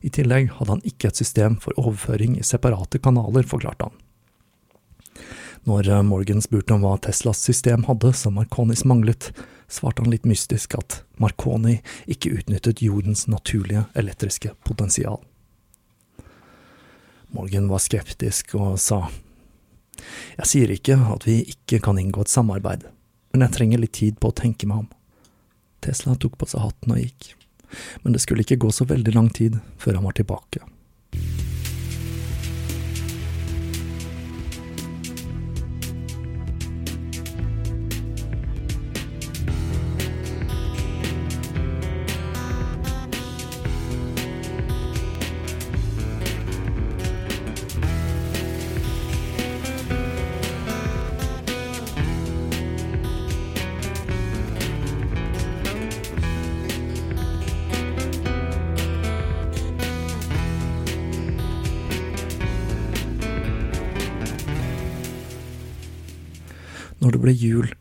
I 0.00 0.10
tillegg 0.14 0.52
hadde 0.56 0.76
han 0.76 0.84
ikke 0.86 1.10
et 1.10 1.20
system 1.20 1.58
for 1.60 1.76
overføring 1.76 2.38
i 2.38 2.46
separate 2.46 3.00
kanaler, 3.02 3.44
forklarte 3.46 3.88
han. 3.88 4.04
Når 5.68 5.90
Morgan 6.06 6.40
spurte 6.40 6.72
om 6.72 6.84
hva 6.86 6.94
Teslas 7.02 7.42
system 7.44 7.84
hadde 7.88 8.14
som 8.16 8.38
Marconis 8.38 8.86
manglet, 8.88 9.32
svarte 9.68 10.00
han 10.00 10.12
litt 10.12 10.24
mystisk 10.24 10.78
at 10.78 11.02
Marconi 11.20 11.80
ikke 12.06 12.38
utnyttet 12.38 12.80
jordens 12.80 13.26
naturlige 13.28 13.84
elektriske 13.98 14.54
potensial. 14.64 15.20
Morgan 17.34 17.68
var 17.68 17.82
skeptisk 17.84 18.54
og 18.58 18.78
sa 18.80 19.02
Jeg 20.38 20.48
sier 20.48 20.72
ikke 20.72 20.96
at 21.12 21.26
vi 21.28 21.40
ikke 21.52 21.80
kan 21.84 21.98
inngå 22.00 22.22
et 22.24 22.32
samarbeid, 22.32 22.86
men 23.32 23.44
jeg 23.44 23.56
trenger 23.56 23.82
litt 23.82 23.96
tid 23.98 24.18
på 24.20 24.30
å 24.30 24.36
tenke 24.36 24.68
meg 24.70 24.86
om. 24.86 24.88
Tesla 25.84 26.14
tok 26.16 26.38
på 26.38 26.48
seg 26.48 26.64
hatten 26.64 26.94
og 26.94 27.02
gikk, 27.02 27.34
men 28.02 28.14
det 28.14 28.22
skulle 28.24 28.46
ikke 28.46 28.60
gå 28.64 28.72
så 28.74 28.86
veldig 28.88 29.14
lang 29.14 29.28
tid 29.34 29.58
før 29.82 29.98
han 29.98 30.08
var 30.08 30.16
tilbake. 30.18 30.62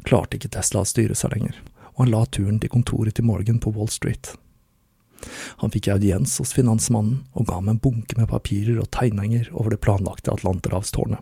Klarte 0.08 0.40
ikke 0.40 0.54
Tesla 0.56 0.84
å 0.84 0.88
styre 0.88 1.16
seg 1.18 1.36
lenger, 1.36 1.58
og 1.96 2.06
han 2.06 2.14
la 2.14 2.26
turen 2.32 2.60
til 2.64 2.72
kontoret 2.72 3.18
til 3.18 3.28
Morgan 3.28 3.60
på 3.64 3.74
Wall 3.76 3.90
Street. 3.92 4.34
Han 5.62 5.74
fikk 5.74 5.90
audiens 5.92 6.36
hos 6.42 6.54
finansmannen 6.54 7.24
og 7.34 7.48
ga 7.50 7.58
ham 7.58 7.72
en 7.72 7.82
bunke 7.82 8.18
med 8.20 8.30
papirer 8.30 8.78
og 8.82 8.92
tegninger 8.94 9.50
over 9.54 9.74
det 9.74 9.82
planlagte 9.84 10.32
Atlanterhavstårnet. 10.34 11.20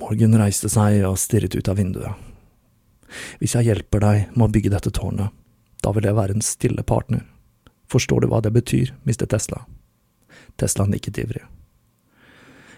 Morgan 0.00 0.36
reiste 0.40 0.70
seg 0.72 1.04
og 1.04 1.20
stirret 1.20 1.54
ut 1.54 1.68
av 1.68 1.78
vinduet. 1.78 2.16
Hvis 3.38 3.54
jeg 3.54 3.68
hjelper 3.68 4.02
deg 4.02 4.34
med 4.34 4.46
å 4.48 4.52
bygge 4.52 4.72
dette 4.72 4.92
tårnet, 4.96 5.30
da 5.84 5.92
vil 5.94 6.08
jeg 6.08 6.16
være 6.16 6.34
en 6.34 6.44
stille 6.44 6.82
partner. 6.88 7.22
Forstår 7.92 8.24
du 8.24 8.30
hva 8.32 8.40
det 8.42 8.54
betyr, 8.54 8.94
Mr. 9.04 9.26
Tesla? 9.30 9.66
Tesla 10.58 10.88
nikket 10.88 11.20
ivrig. 11.20 11.44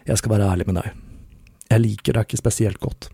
Jeg 0.06 0.18
skal 0.18 0.34
være 0.34 0.50
ærlig 0.50 0.66
med 0.68 0.80
deg. 0.82 0.90
Jeg 1.70 1.82
liker 1.82 2.18
deg 2.18 2.26
ikke 2.26 2.42
spesielt 2.42 2.82
godt. 2.82 3.08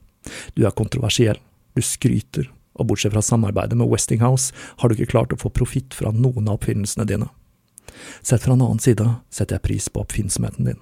Du 0.56 0.64
er 0.66 0.74
kontroversiell, 0.76 1.40
du 1.74 1.82
skryter, 1.84 2.48
og 2.78 2.88
bortsett 2.88 3.12
fra 3.14 3.22
samarbeidet 3.24 3.76
med 3.78 3.90
Westinghouse 3.90 4.54
har 4.80 4.88
du 4.88 4.96
ikke 4.96 5.12
klart 5.12 5.34
å 5.34 5.40
få 5.40 5.52
profitt 5.52 5.94
fra 5.96 6.12
noen 6.14 6.48
av 6.48 6.60
oppfinnelsene 6.60 7.06
dine. 7.08 7.28
Sett 8.22 8.44
fra 8.44 8.54
en 8.54 8.64
annen 8.64 8.80
side 8.80 9.04
setter 9.30 9.58
jeg 9.58 9.66
pris 9.66 9.88
på 9.92 10.02
oppfinnsomheten 10.04 10.70
din. 10.70 10.80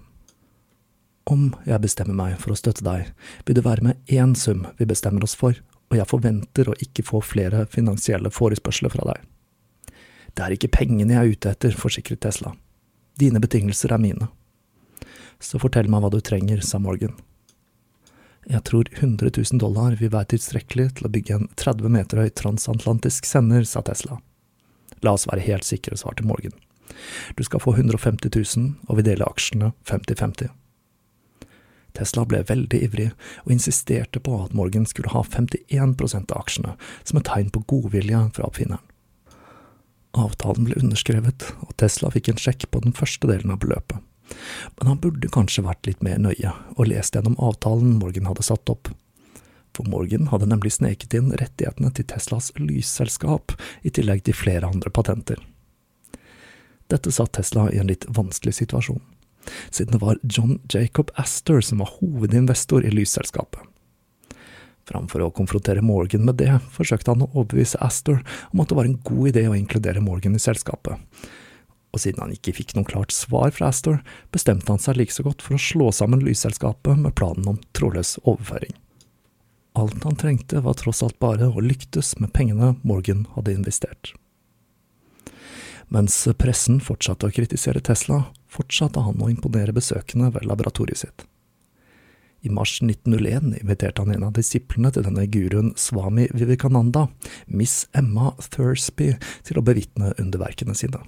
Om 1.30 1.50
jeg 1.66 1.82
bestemmer 1.82 2.16
meg 2.16 2.38
for 2.42 2.54
å 2.54 2.58
støtte 2.58 2.84
deg, 2.86 3.10
vil 3.46 3.58
det 3.58 3.66
være 3.66 3.84
med 3.86 4.10
én 4.10 4.34
sum 4.38 4.64
vi 4.78 4.88
bestemmer 4.88 5.26
oss 5.26 5.36
for, 5.38 5.58
og 5.90 5.98
jeg 5.98 6.10
forventer 6.10 6.70
å 6.70 6.78
ikke 6.82 7.04
få 7.06 7.20
flere 7.24 7.66
finansielle 7.70 8.30
forespørsler 8.34 8.92
fra 8.94 9.12
deg. 9.12 9.24
Det 10.34 10.44
er 10.44 10.54
ikke 10.54 10.72
pengene 10.74 11.16
jeg 11.16 11.20
er 11.20 11.34
ute 11.34 11.54
etter, 11.54 11.74
forsikret 11.74 12.22
Tesla. 12.22 12.54
Dine 13.18 13.42
betingelser 13.42 13.92
er 13.94 14.02
mine. 14.02 14.30
Så 15.42 15.58
fortell 15.58 15.90
meg 15.90 16.04
hva 16.04 16.10
du 16.12 16.20
trenger, 16.22 16.62
sa 16.64 16.78
Morgan. 16.78 17.16
Jeg 18.50 18.64
tror 18.66 18.88
100 18.90 19.30
000 19.36 19.60
dollar 19.62 19.94
vil 20.00 20.10
være 20.10 20.32
tilstrekkelig 20.32 20.88
til 20.98 21.06
å 21.06 21.12
bygge 21.14 21.36
en 21.36 21.46
30 21.60 21.92
meter 21.94 22.18
høy 22.18 22.32
transatlantisk 22.34 23.28
sender, 23.28 23.62
sa 23.62 23.82
Tesla. 23.86 24.18
La 25.06 25.14
oss 25.14 25.28
være 25.30 25.44
helt 25.46 25.66
sikre, 25.68 25.94
svarte 25.96 26.26
Morgan. 26.26 26.56
Du 27.38 27.44
skal 27.46 27.62
få 27.62 27.76
150 27.76 28.32
000, 28.34 28.72
og 28.90 28.98
vi 28.98 29.06
deler 29.06 29.30
aksjene 29.30 29.70
50-50. 29.86 30.50
Tesla 31.94 32.24
ble 32.26 32.42
veldig 32.46 32.82
ivrig, 32.86 33.08
og 33.44 33.54
insisterte 33.54 34.22
på 34.22 34.34
at 34.42 34.54
Morgan 34.54 34.86
skulle 34.86 35.14
ha 35.14 35.22
51 35.22 35.94
av 36.20 36.38
aksjene, 36.42 36.74
som 37.04 37.20
et 37.20 37.30
tegn 37.30 37.54
på 37.54 37.62
godvilje 37.70 38.26
fra 38.34 38.50
oppfinneren. 38.50 38.82
Avtalen 40.18 40.66
ble 40.66 40.78
underskrevet, 40.82 41.52
og 41.62 41.74
Tesla 41.78 42.10
fikk 42.10 42.32
en 42.32 42.40
sjekk 42.42 42.66
på 42.74 42.82
den 42.82 42.94
første 42.98 43.30
delen 43.30 43.54
av 43.54 43.62
beløpet. 43.62 44.02
Men 44.78 44.92
han 44.92 45.00
burde 45.02 45.30
kanskje 45.32 45.64
vært 45.66 45.86
litt 45.88 46.02
mer 46.06 46.18
nøye 46.22 46.54
og 46.76 46.88
lest 46.90 47.16
gjennom 47.16 47.38
avtalen 47.42 47.98
Morgan 48.00 48.28
hadde 48.30 48.46
satt 48.46 48.72
opp. 48.72 48.90
For 49.76 49.86
Morgan 49.90 50.28
hadde 50.32 50.48
nemlig 50.50 50.74
sneket 50.76 51.14
inn 51.14 51.30
rettighetene 51.38 51.92
til 51.94 52.08
Teslas 52.10 52.50
lysselskap, 52.58 53.54
i 53.86 53.92
tillegg 53.94 54.24
til 54.26 54.36
flere 54.36 54.68
andre 54.70 54.90
patenter. 54.92 55.40
Dette 56.90 57.12
satt 57.14 57.36
Tesla 57.38 57.68
i 57.70 57.78
en 57.78 57.90
litt 57.90 58.06
vanskelig 58.10 58.56
situasjon, 58.58 59.02
siden 59.70 59.94
det 59.94 60.02
var 60.02 60.18
John 60.26 60.58
Jacob 60.72 61.12
Astor 61.20 61.62
som 61.62 61.84
var 61.84 61.92
hovedinvestor 62.00 62.86
i 62.86 62.90
lysselskapet. 62.94 63.62
Framfor 64.90 65.22
å 65.22 65.30
konfrontere 65.30 65.84
Morgan 65.86 66.24
med 66.26 66.40
det, 66.40 66.50
forsøkte 66.74 67.12
han 67.12 67.22
å 67.22 67.30
overbevise 67.30 67.78
Astor 67.84 68.24
om 68.50 68.62
at 68.62 68.72
det 68.72 68.78
var 68.78 68.88
en 68.88 68.98
god 69.06 69.30
idé 69.30 69.44
å 69.46 69.54
inkludere 69.54 70.02
Morgan 70.02 70.34
i 70.34 70.42
selskapet. 70.42 70.98
Og 71.90 72.02
siden 72.02 72.22
han 72.22 72.34
ikke 72.34 72.54
fikk 72.54 72.76
noe 72.76 72.86
klart 72.86 73.14
svar 73.14 73.50
fra 73.54 73.70
Astor, 73.72 73.98
bestemte 74.34 74.70
han 74.70 74.82
seg 74.82 74.98
like 75.00 75.14
så 75.14 75.24
godt 75.26 75.42
for 75.42 75.56
å 75.56 75.62
slå 75.62 75.90
sammen 75.94 76.22
lysselskapet 76.22 77.00
med 77.02 77.16
planen 77.18 77.48
om 77.50 77.58
trådløs 77.76 78.18
overføring. 78.22 78.76
Alt 79.78 80.04
han 80.04 80.18
trengte 80.18 80.62
var 80.64 80.78
tross 80.78 81.02
alt 81.06 81.18
bare 81.22 81.50
å 81.50 81.62
lyktes 81.62 82.16
med 82.18 82.32
pengene 82.34 82.74
Morgan 82.82 83.26
hadde 83.36 83.54
investert. 83.54 84.14
Mens 85.90 86.22
pressen 86.38 86.78
fortsatte 86.82 87.26
å 87.26 87.34
kritisere 87.34 87.82
Tesla, 87.82 88.24
fortsatte 88.50 89.02
han 89.02 89.22
å 89.22 89.30
imponere 89.30 89.74
besøkende 89.74 90.30
ved 90.34 90.46
laboratoriet 90.46 91.02
sitt. 91.02 91.26
I 92.46 92.48
mars 92.48 92.78
1901 92.82 93.58
inviterte 93.60 94.02
han 94.02 94.14
en 94.14 94.28
av 94.30 94.36
disiplene 94.38 94.92
til 94.94 95.04
denne 95.04 95.26
guruen 95.28 95.74
Swami 95.76 96.28
Vivekananda, 96.32 97.08
Miss 97.46 97.84
Emma 97.92 98.30
Thursby, 98.54 99.12
til 99.44 99.60
å 99.60 99.64
bevitne 99.66 100.14
underverkene 100.16 100.76
sine. 100.78 101.02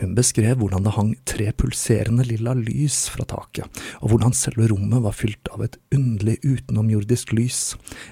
Hun 0.00 0.14
beskrev 0.16 0.58
hvordan 0.60 0.84
det 0.84 0.92
hang 0.96 1.14
tre 1.24 1.48
pulserende 1.56 2.24
lilla 2.26 2.52
lys 2.58 3.06
fra 3.12 3.24
taket, 3.28 3.82
og 4.04 4.12
hvordan 4.12 4.34
selve 4.36 4.68
rommet 4.68 5.04
var 5.04 5.16
fylt 5.16 5.48
av 5.54 5.64
et 5.64 5.78
underlig 5.94 6.36
utenomjordisk 6.44 7.32
lys, 7.36 7.60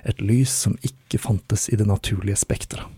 et 0.05 0.23
lys 0.25 0.53
som 0.65 0.79
ikke 0.87 1.21
fantes 1.21 1.69
i 1.69 1.77
det 1.81 1.89
naturlige 1.89 2.41
spekteret. 2.41 2.89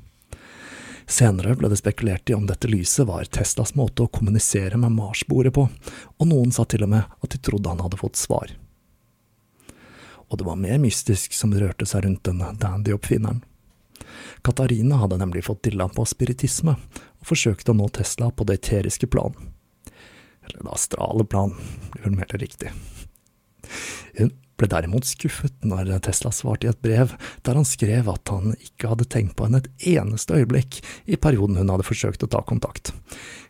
Senere 1.06 1.54
ble 1.54 1.70
det 1.70 1.78
spekulert 1.78 2.30
i 2.30 2.34
om 2.34 2.48
dette 2.50 2.66
lyset 2.66 3.06
var 3.06 3.28
Teslas 3.30 3.76
måte 3.78 4.02
å 4.04 4.10
kommunisere 4.10 4.78
med 4.78 4.94
Mars-bordet 4.94 5.54
på, 5.54 5.68
og 6.18 6.30
noen 6.30 6.54
sa 6.54 6.66
til 6.66 6.82
og 6.86 6.90
med 6.96 7.18
at 7.22 7.34
de 7.34 7.42
trodde 7.42 7.70
han 7.70 7.82
hadde 7.82 8.00
fått 8.00 8.18
svar. 8.18 8.50
Og 10.26 10.38
det 10.38 10.46
var 10.48 10.58
mer 10.58 10.80
mystisk 10.82 11.34
som 11.34 11.54
rørte 11.54 11.86
seg 11.86 12.06
rundt 12.06 12.26
den 12.26 12.42
dandy-oppfinneren. 12.58 13.44
Katarina 14.46 14.96
hadde 14.96 15.16
nemlig 15.18 15.44
fått 15.44 15.64
dilla 15.66 15.88
på 15.90 16.04
spiritisme, 16.06 16.76
og 17.18 17.26
forsøkte 17.26 17.72
å 17.72 17.78
nå 17.80 17.88
Tesla 17.90 18.28
på 18.30 18.44
det 18.46 18.60
eteriske 18.60 19.08
plan. 19.10 19.34
Eller 20.46 20.62
det 20.62 20.70
astrale 20.70 21.26
plan, 21.26 21.56
blir 21.90 22.04
vel 22.04 22.14
mer 22.14 22.30
riktig. 22.38 22.70
Hun 24.20 24.30
ble 24.54 24.70
derimot 24.70 25.10
skuffet 25.10 25.66
når 25.66 25.90
Tesla 26.06 26.30
svarte 26.30 26.68
i 26.68 26.70
et 26.70 26.78
brev 26.78 27.16
der 27.42 27.58
han 27.58 27.66
skrev 27.66 28.06
at 28.14 28.30
han 28.30 28.54
ikke 28.54 28.94
hadde 28.94 29.10
tenkt 29.10 29.34
på 29.34 29.48
henne 29.48 29.64
et 29.64 29.90
eneste 29.96 30.38
øyeblikk 30.38 30.78
i 31.10 31.18
perioden 31.18 31.58
hun 31.58 31.74
hadde 31.74 31.90
forsøkt 31.90 32.22
å 32.22 32.30
ta 32.30 32.46
kontakt. 32.46 32.94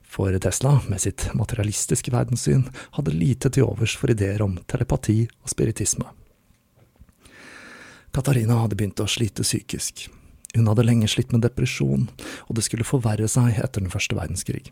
For 0.08 0.32
Tesla, 0.40 0.78
med 0.88 1.04
sitt 1.04 1.28
materialistiske 1.36 2.08
verdenssyn, 2.08 2.70
hadde 2.96 3.12
lite 3.12 3.52
til 3.52 3.68
overs 3.68 4.00
for 4.00 4.16
ideer 4.16 4.40
om 4.40 4.56
telepati 4.64 5.26
og 5.28 5.52
spiritisme. 5.52 6.08
Katarina 8.16 8.62
hadde 8.64 8.80
begynt 8.80 9.04
å 9.04 9.12
slite 9.12 9.44
psykisk. 9.44 10.08
Hun 10.56 10.68
hadde 10.70 10.86
lenge 10.86 11.08
slitt 11.12 11.34
med 11.34 11.44
depresjon, 11.44 12.08
og 12.48 12.56
det 12.56 12.64
skulle 12.64 12.86
forverre 12.88 13.28
seg 13.28 13.60
etter 13.60 13.84
den 13.84 13.92
første 13.92 14.16
verdenskrig. 14.16 14.70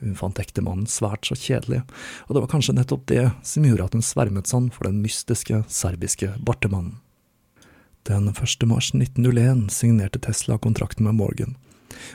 Hun 0.00 0.16
fant 0.16 0.40
ektemannen 0.40 0.88
svært 0.90 1.28
så 1.28 1.36
kjedelig, 1.36 1.82
og 2.26 2.36
det 2.36 2.42
var 2.44 2.52
kanskje 2.52 2.76
nettopp 2.76 3.06
det 3.08 3.30
som 3.46 3.64
gjorde 3.64 3.88
at 3.88 3.96
hun 3.96 4.04
svermet 4.04 4.50
sånn 4.50 4.68
for 4.72 4.88
den 4.88 5.00
mystiske 5.04 5.62
serbiske 5.72 6.34
bartemannen. 6.44 6.98
Den 8.06 8.28
1. 8.30 8.66
mars 8.70 8.92
1901 8.94 9.66
signerte 9.74 10.20
Tesla 10.22 10.60
kontrakten 10.62 11.08
med 11.08 11.16
Morgan, 11.18 11.56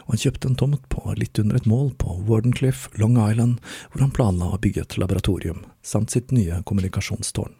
og 0.06 0.14
han 0.14 0.22
kjøpte 0.24 0.52
en 0.52 0.60
tomt 0.60 0.86
på 0.94 1.04
litt 1.18 1.40
under 1.42 1.58
et 1.58 1.68
mål 1.68 1.92
på 2.00 2.22
Wardencliff, 2.30 2.86
Long 3.02 3.18
Island, 3.20 3.58
hvor 3.92 4.06
han 4.06 4.14
planla 4.16 4.54
å 4.54 4.62
bygge 4.62 4.86
et 4.86 4.98
laboratorium, 5.02 5.66
samt 5.84 6.14
sitt 6.14 6.32
nye 6.32 6.62
kommunikasjonstårn. 6.70 7.58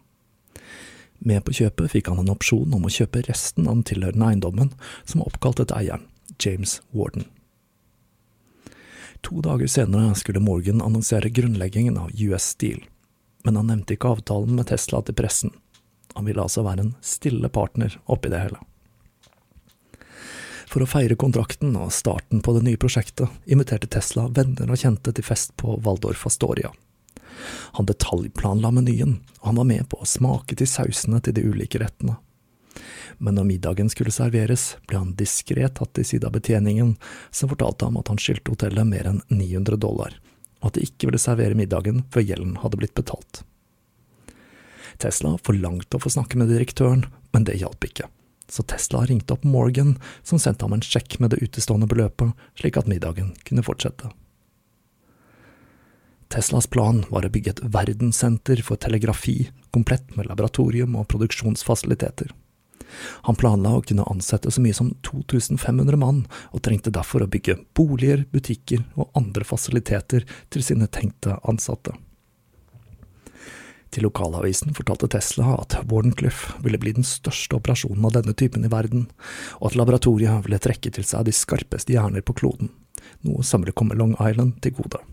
Med 1.22 1.44
på 1.46 1.54
kjøpet 1.54 1.92
fikk 1.92 2.10
han 2.10 2.18
en 2.22 2.32
opsjon 2.32 2.74
om 2.74 2.86
å 2.86 2.90
kjøpe 2.90 3.22
resten 3.28 3.68
av 3.68 3.76
den 3.76 3.86
tilhørende 3.92 4.32
eiendommen, 4.32 4.72
som 5.04 5.22
var 5.22 5.30
oppkalt 5.30 5.62
etter 5.62 5.78
eieren, 5.78 6.08
James 6.42 6.80
Warden. 6.90 7.28
To 9.22 9.38
dager 9.44 9.70
senere 9.70 10.16
skulle 10.18 10.42
Morgan 10.42 10.82
annonsere 10.82 11.30
grunnleggingen 11.30 11.98
av 11.98 12.10
US 12.10 12.48
Steel, 12.56 12.82
men 13.46 13.56
han 13.56 13.70
nevnte 13.70 13.94
ikke 13.94 14.16
avtalen 14.16 14.58
med 14.58 14.66
Tesla 14.72 14.98
til 15.06 15.14
pressen. 15.14 15.54
Han 16.16 16.26
ville 16.26 16.42
altså 16.42 16.66
være 16.66 16.88
en 16.88 16.94
stille 17.06 17.48
partner 17.54 17.94
oppi 18.10 18.32
det 18.32 18.42
hele. 18.42 18.58
For 20.72 20.82
å 20.82 20.88
feire 20.88 21.18
kontrakten 21.20 21.76
og 21.76 21.92
starten 21.94 22.42
på 22.42 22.54
det 22.56 22.64
nye 22.66 22.80
prosjektet 22.80 23.30
inviterte 23.44 23.90
Tesla 23.92 24.26
venner 24.32 24.72
og 24.72 24.80
kjente 24.80 25.12
til 25.14 25.26
fest 25.26 25.54
på 25.60 25.76
Waldorf 25.84 26.26
Astoria. 26.26 26.72
Han 27.78 27.88
detaljplanla 27.88 28.72
menyen, 28.74 29.20
og 29.40 29.52
han 29.52 29.62
var 29.62 29.70
med 29.70 29.88
på 29.90 30.00
å 30.02 30.08
smake 30.08 30.58
til 30.58 30.70
sausene 30.70 31.22
til 31.22 31.36
de 31.38 31.46
ulike 31.48 31.80
rettene 31.82 32.18
men 33.22 33.36
når 33.36 33.46
middagen 33.46 33.90
skulle 33.92 34.12
serveres, 34.14 34.76
ble 34.88 34.98
han 34.98 35.14
diskré 35.18 35.68
tatt 35.68 35.92
til 35.96 36.06
side 36.06 36.28
av 36.28 36.34
betjeningen, 36.36 36.94
som 37.30 37.50
fortalte 37.52 37.86
ham 37.86 37.98
at 38.00 38.10
han 38.10 38.20
skyldte 38.20 38.54
hotellet 38.54 38.88
mer 38.88 39.08
enn 39.12 39.20
900 39.28 39.78
dollar, 39.82 40.16
og 40.60 40.70
at 40.70 40.78
de 40.78 40.86
ikke 40.86 41.10
ville 41.10 41.22
servere 41.22 41.58
middagen 41.58 42.02
før 42.14 42.26
gjelden 42.26 42.56
hadde 42.62 42.80
blitt 42.80 42.96
betalt. 42.98 43.44
Tesla 45.02 45.36
forlangte 45.46 45.98
å 45.98 46.02
få 46.02 46.12
snakke 46.14 46.38
med 46.40 46.52
direktøren, 46.52 47.06
men 47.34 47.46
det 47.48 47.60
hjalp 47.60 47.86
ikke, 47.88 48.08
så 48.50 48.64
Tesla 48.68 49.04
ringte 49.08 49.36
opp 49.36 49.46
Morgan, 49.48 49.96
som 50.26 50.42
sendte 50.42 50.66
ham 50.66 50.76
en 50.76 50.84
sjekk 50.84 51.18
med 51.22 51.32
det 51.32 51.42
utestående 51.42 51.88
beløpet, 51.90 52.34
slik 52.60 52.78
at 52.80 52.90
middagen 52.90 53.32
kunne 53.46 53.64
fortsette. 53.66 54.12
Teslas 56.32 56.66
plan 56.66 57.02
var 57.12 57.26
å 57.26 57.30
bygge 57.32 57.52
et 57.52 57.60
verdenssenter 57.74 58.62
for 58.64 58.80
telegrafi, 58.80 59.50
komplett 59.74 60.14
med 60.16 60.30
laboratorium 60.30 60.94
og 60.96 61.10
produksjonsfasiliteter. 61.12 62.30
Han 63.28 63.36
planla 63.36 63.74
å 63.76 63.82
kunne 63.84 64.06
ansette 64.08 64.50
så 64.52 64.62
mye 64.64 64.76
som 64.76 64.94
2500 65.04 65.98
mann, 66.00 66.22
og 66.56 66.64
trengte 66.64 66.92
derfor 66.92 67.24
å 67.24 67.28
bygge 67.28 67.58
boliger, 67.76 68.24
butikker 68.32 68.80
og 68.96 69.12
andre 69.18 69.44
fasiliteter 69.44 70.24
til 70.52 70.64
sine 70.64 70.88
tenkte 70.88 71.36
ansatte. 71.48 71.94
Til 73.92 74.06
lokalavisen 74.08 74.72
fortalte 74.72 75.10
Tesla 75.12 75.58
at 75.58 75.76
Wardenclyffe 75.90 76.62
ville 76.64 76.80
bli 76.80 76.94
den 76.96 77.04
største 77.04 77.58
operasjonen 77.58 78.08
av 78.08 78.16
denne 78.16 78.32
typen 78.32 78.64
i 78.64 78.72
verden, 78.72 79.10
og 79.60 79.72
at 79.72 79.80
laboratoriet 79.82 80.46
ville 80.46 80.64
trekke 80.64 80.96
til 80.96 81.04
seg 81.04 81.28
de 81.28 81.36
skarpeste 81.36 81.92
hjerner 81.92 82.24
på 82.24 82.40
kloden, 82.40 82.72
noe 83.28 83.44
som 83.44 83.60
ville 83.60 83.76
komme 83.76 83.98
Long 84.00 84.16
Island 84.16 84.62
til 84.64 84.80
gode. 84.80 85.04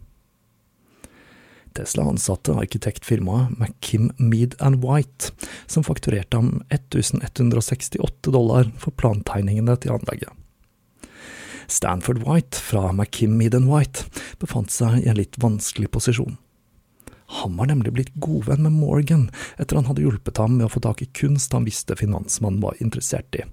Tesla 1.77 2.05
ansatte 2.09 2.55
arkitektfirmaet 2.57 3.55
McKim 3.59 4.11
Mead 4.17 4.55
White, 4.59 5.31
som 5.67 5.85
fakturerte 5.85 6.37
ham 6.37 6.61
1168 6.69 8.31
dollar 8.33 8.71
for 8.77 8.95
plantegningene 8.95 9.77
til 9.77 9.95
anlegget. 9.97 10.33
Stanford 11.69 12.23
White 12.25 12.57
fra 12.57 12.91
McKim 12.91 13.37
Mead 13.37 13.55
White 13.69 14.09
befant 14.41 14.73
seg 14.73 15.03
i 15.03 15.09
en 15.09 15.19
litt 15.19 15.37
vanskelig 15.41 15.91
posisjon. 15.93 16.37
Han 17.29 17.57
var 17.59 17.69
nemlig 17.69 17.93
blitt 17.93 18.15
godvenn 18.17 18.63
med 18.65 18.73
Morgan 18.73 19.27
etter 19.61 19.77
han 19.77 19.85
hadde 19.85 20.01
hjulpet 20.01 20.41
ham 20.41 20.55
med 20.57 20.65
å 20.65 20.71
få 20.73 20.81
tak 20.81 21.03
i 21.05 21.11
kunst 21.13 21.53
han 21.53 21.67
visste 21.67 21.97
finansmannen 21.99 22.63
var 22.63 22.79
interessert 22.81 23.37
i, 23.37 23.45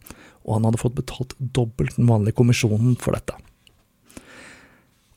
og 0.49 0.57
han 0.57 0.69
hadde 0.71 0.81
fått 0.81 0.97
betalt 0.97 1.37
dobbelt 1.37 1.99
den 1.99 2.09
vanlige 2.09 2.39
kommisjonen 2.41 2.97
for 2.97 3.13
dette. 3.13 3.37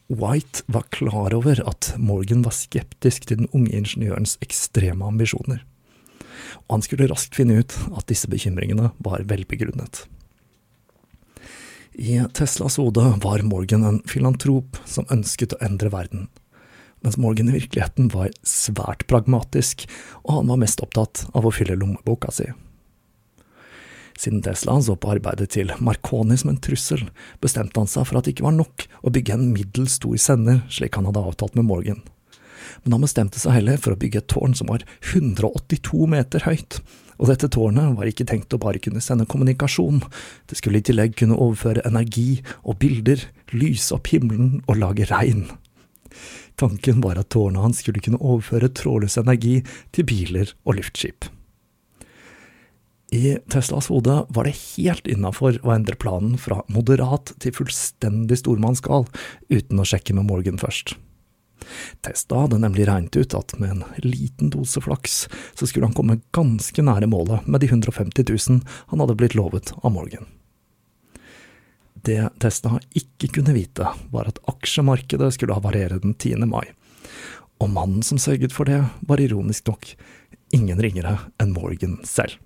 White 0.10 0.64
var 0.66 0.88
klar 0.90 1.34
over 1.38 1.60
at 1.70 1.94
Morgan 2.02 2.42
var 2.42 2.56
skeptisk 2.58 3.28
til 3.30 3.44
den 3.44 3.50
unge 3.54 3.76
ingeniørens 3.78 4.40
ekstreme 4.42 5.06
ambisjoner, 5.06 5.62
og 6.66 6.80
han 6.80 6.86
skulle 6.86 7.10
raskt 7.12 7.38
finne 7.38 7.60
ut 7.62 7.76
at 7.94 8.08
disse 8.10 8.30
bekymringene 8.32 8.90
var 9.06 9.22
velbegrunnet. 9.30 10.08
I 11.94 12.24
Teslas 12.34 12.80
hode 12.82 13.04
var 13.22 13.44
Morgan 13.46 13.86
en 13.86 14.00
filantrop 14.10 14.80
som 14.90 15.06
ønsket 15.14 15.54
å 15.54 15.62
endre 15.68 15.92
verden, 15.94 16.26
mens 17.06 17.20
Morgan 17.22 17.52
i 17.52 17.60
virkeligheten 17.60 18.10
var 18.14 18.34
svært 18.42 19.06
pragmatisk, 19.12 19.86
og 20.26 20.40
han 20.40 20.50
var 20.50 20.64
mest 20.66 20.82
opptatt 20.82 21.28
av 21.38 21.46
å 21.46 21.54
fylle 21.54 21.78
lommeboka 21.78 22.34
si. 22.34 22.50
Siden 24.20 24.42
Tesla 24.44 24.76
så 24.84 24.98
på 25.00 25.14
arbeidet 25.14 25.54
til 25.56 25.70
Marconi 25.80 26.36
som 26.38 26.52
en 26.52 26.60
trussel, 26.60 27.06
bestemte 27.40 27.80
han 27.80 27.88
seg 27.88 28.08
for 28.10 28.20
at 28.20 28.28
det 28.28 28.34
ikke 28.36 28.50
var 28.50 28.58
nok 28.58 28.84
å 29.00 29.12
bygge 29.16 29.38
en 29.38 29.52
middels 29.54 29.96
stor 29.96 30.18
sender, 30.20 30.66
slik 30.68 31.00
han 31.00 31.08
hadde 31.08 31.24
avtalt 31.24 31.56
med 31.56 31.70
Morgan. 31.70 32.02
Men 32.84 32.98
han 32.98 33.06
bestemte 33.06 33.40
seg 33.40 33.56
heller 33.56 33.80
for 33.80 33.96
å 33.96 34.00
bygge 34.02 34.20
et 34.20 34.28
tårn 34.32 34.58
som 34.60 34.68
var 34.72 34.84
182 35.14 36.10
meter 36.12 36.44
høyt, 36.50 36.82
og 37.20 37.32
dette 37.32 37.48
tårnet 37.52 37.96
var 37.96 38.12
ikke 38.12 38.28
tenkt 38.28 38.56
å 38.56 38.60
bare 38.60 38.84
kunne 38.84 39.04
sende 39.04 39.28
kommunikasjon, 39.30 40.04
det 40.52 40.60
skulle 40.60 40.84
i 40.84 40.88
tillegg 40.88 41.16
kunne 41.20 41.40
overføre 41.40 41.88
energi 41.88 42.42
og 42.64 42.80
bilder, 42.84 43.24
lyse 43.56 43.96
opp 43.96 44.12
himmelen 44.12 44.60
og 44.68 44.84
lage 44.84 45.08
regn. 45.12 45.48
Tanken 46.60 47.00
var 47.04 47.20
at 47.20 47.32
tårnet 47.32 47.64
hans 47.64 47.84
skulle 47.84 48.04
kunne 48.04 48.20
overføre 48.20 48.72
trådløs 48.76 49.20
energi 49.24 49.62
til 49.96 50.12
biler 50.12 50.58
og 50.68 50.82
luftskip. 50.82 51.32
I 53.12 53.38
Teslas 53.50 53.88
hode 53.90 54.26
var 54.30 54.46
det 54.46 54.58
helt 54.78 55.08
innafor 55.10 55.58
å 55.66 55.74
endre 55.74 55.98
planen 55.98 56.38
fra 56.38 56.62
moderat 56.70 57.32
til 57.42 57.56
fullstendig 57.58 58.38
stormannsgal, 58.38 59.08
uten 59.50 59.82
å 59.82 59.88
sjekke 59.88 60.14
med 60.14 60.28
Morgan 60.30 60.60
først. 60.62 60.94
Tesla 62.06 62.44
hadde 62.46 62.60
nemlig 62.62 62.86
regnet 62.88 63.18
ut 63.18 63.34
at 63.36 63.56
med 63.60 63.74
en 63.74 63.84
liten 64.06 64.52
dose 64.54 64.82
flaks, 64.82 65.24
så 65.58 65.68
skulle 65.68 65.90
han 65.90 65.98
komme 65.98 66.22
ganske 66.36 66.86
nære 66.86 67.10
målet 67.10 67.48
med 67.50 67.64
de 67.64 67.72
150 67.72 68.30
000 68.30 68.62
han 68.92 69.04
hadde 69.04 69.18
blitt 69.18 69.38
lovet 69.38 69.74
av 69.82 69.94
Morgan. 69.96 70.30
Det 72.00 72.22
Tesla 72.40 72.78
ikke 72.96 73.32
kunne 73.40 73.58
vite, 73.58 73.90
var 74.14 74.30
at 74.30 74.40
aksjemarkedet 74.48 75.34
skulle 75.36 75.58
havarere 75.58 76.00
den 76.00 76.14
10. 76.14 76.46
mai, 76.48 76.70
og 77.60 77.74
mannen 77.74 78.06
som 78.06 78.22
sørget 78.22 78.56
for 78.56 78.70
det, 78.70 78.80
var 79.02 79.20
ironisk 79.20 79.68
nok 79.68 79.90
ingen 80.56 80.80
ringere 80.80 81.18
enn 81.42 81.52
Morgan 81.58 81.98
selv. 82.08 82.38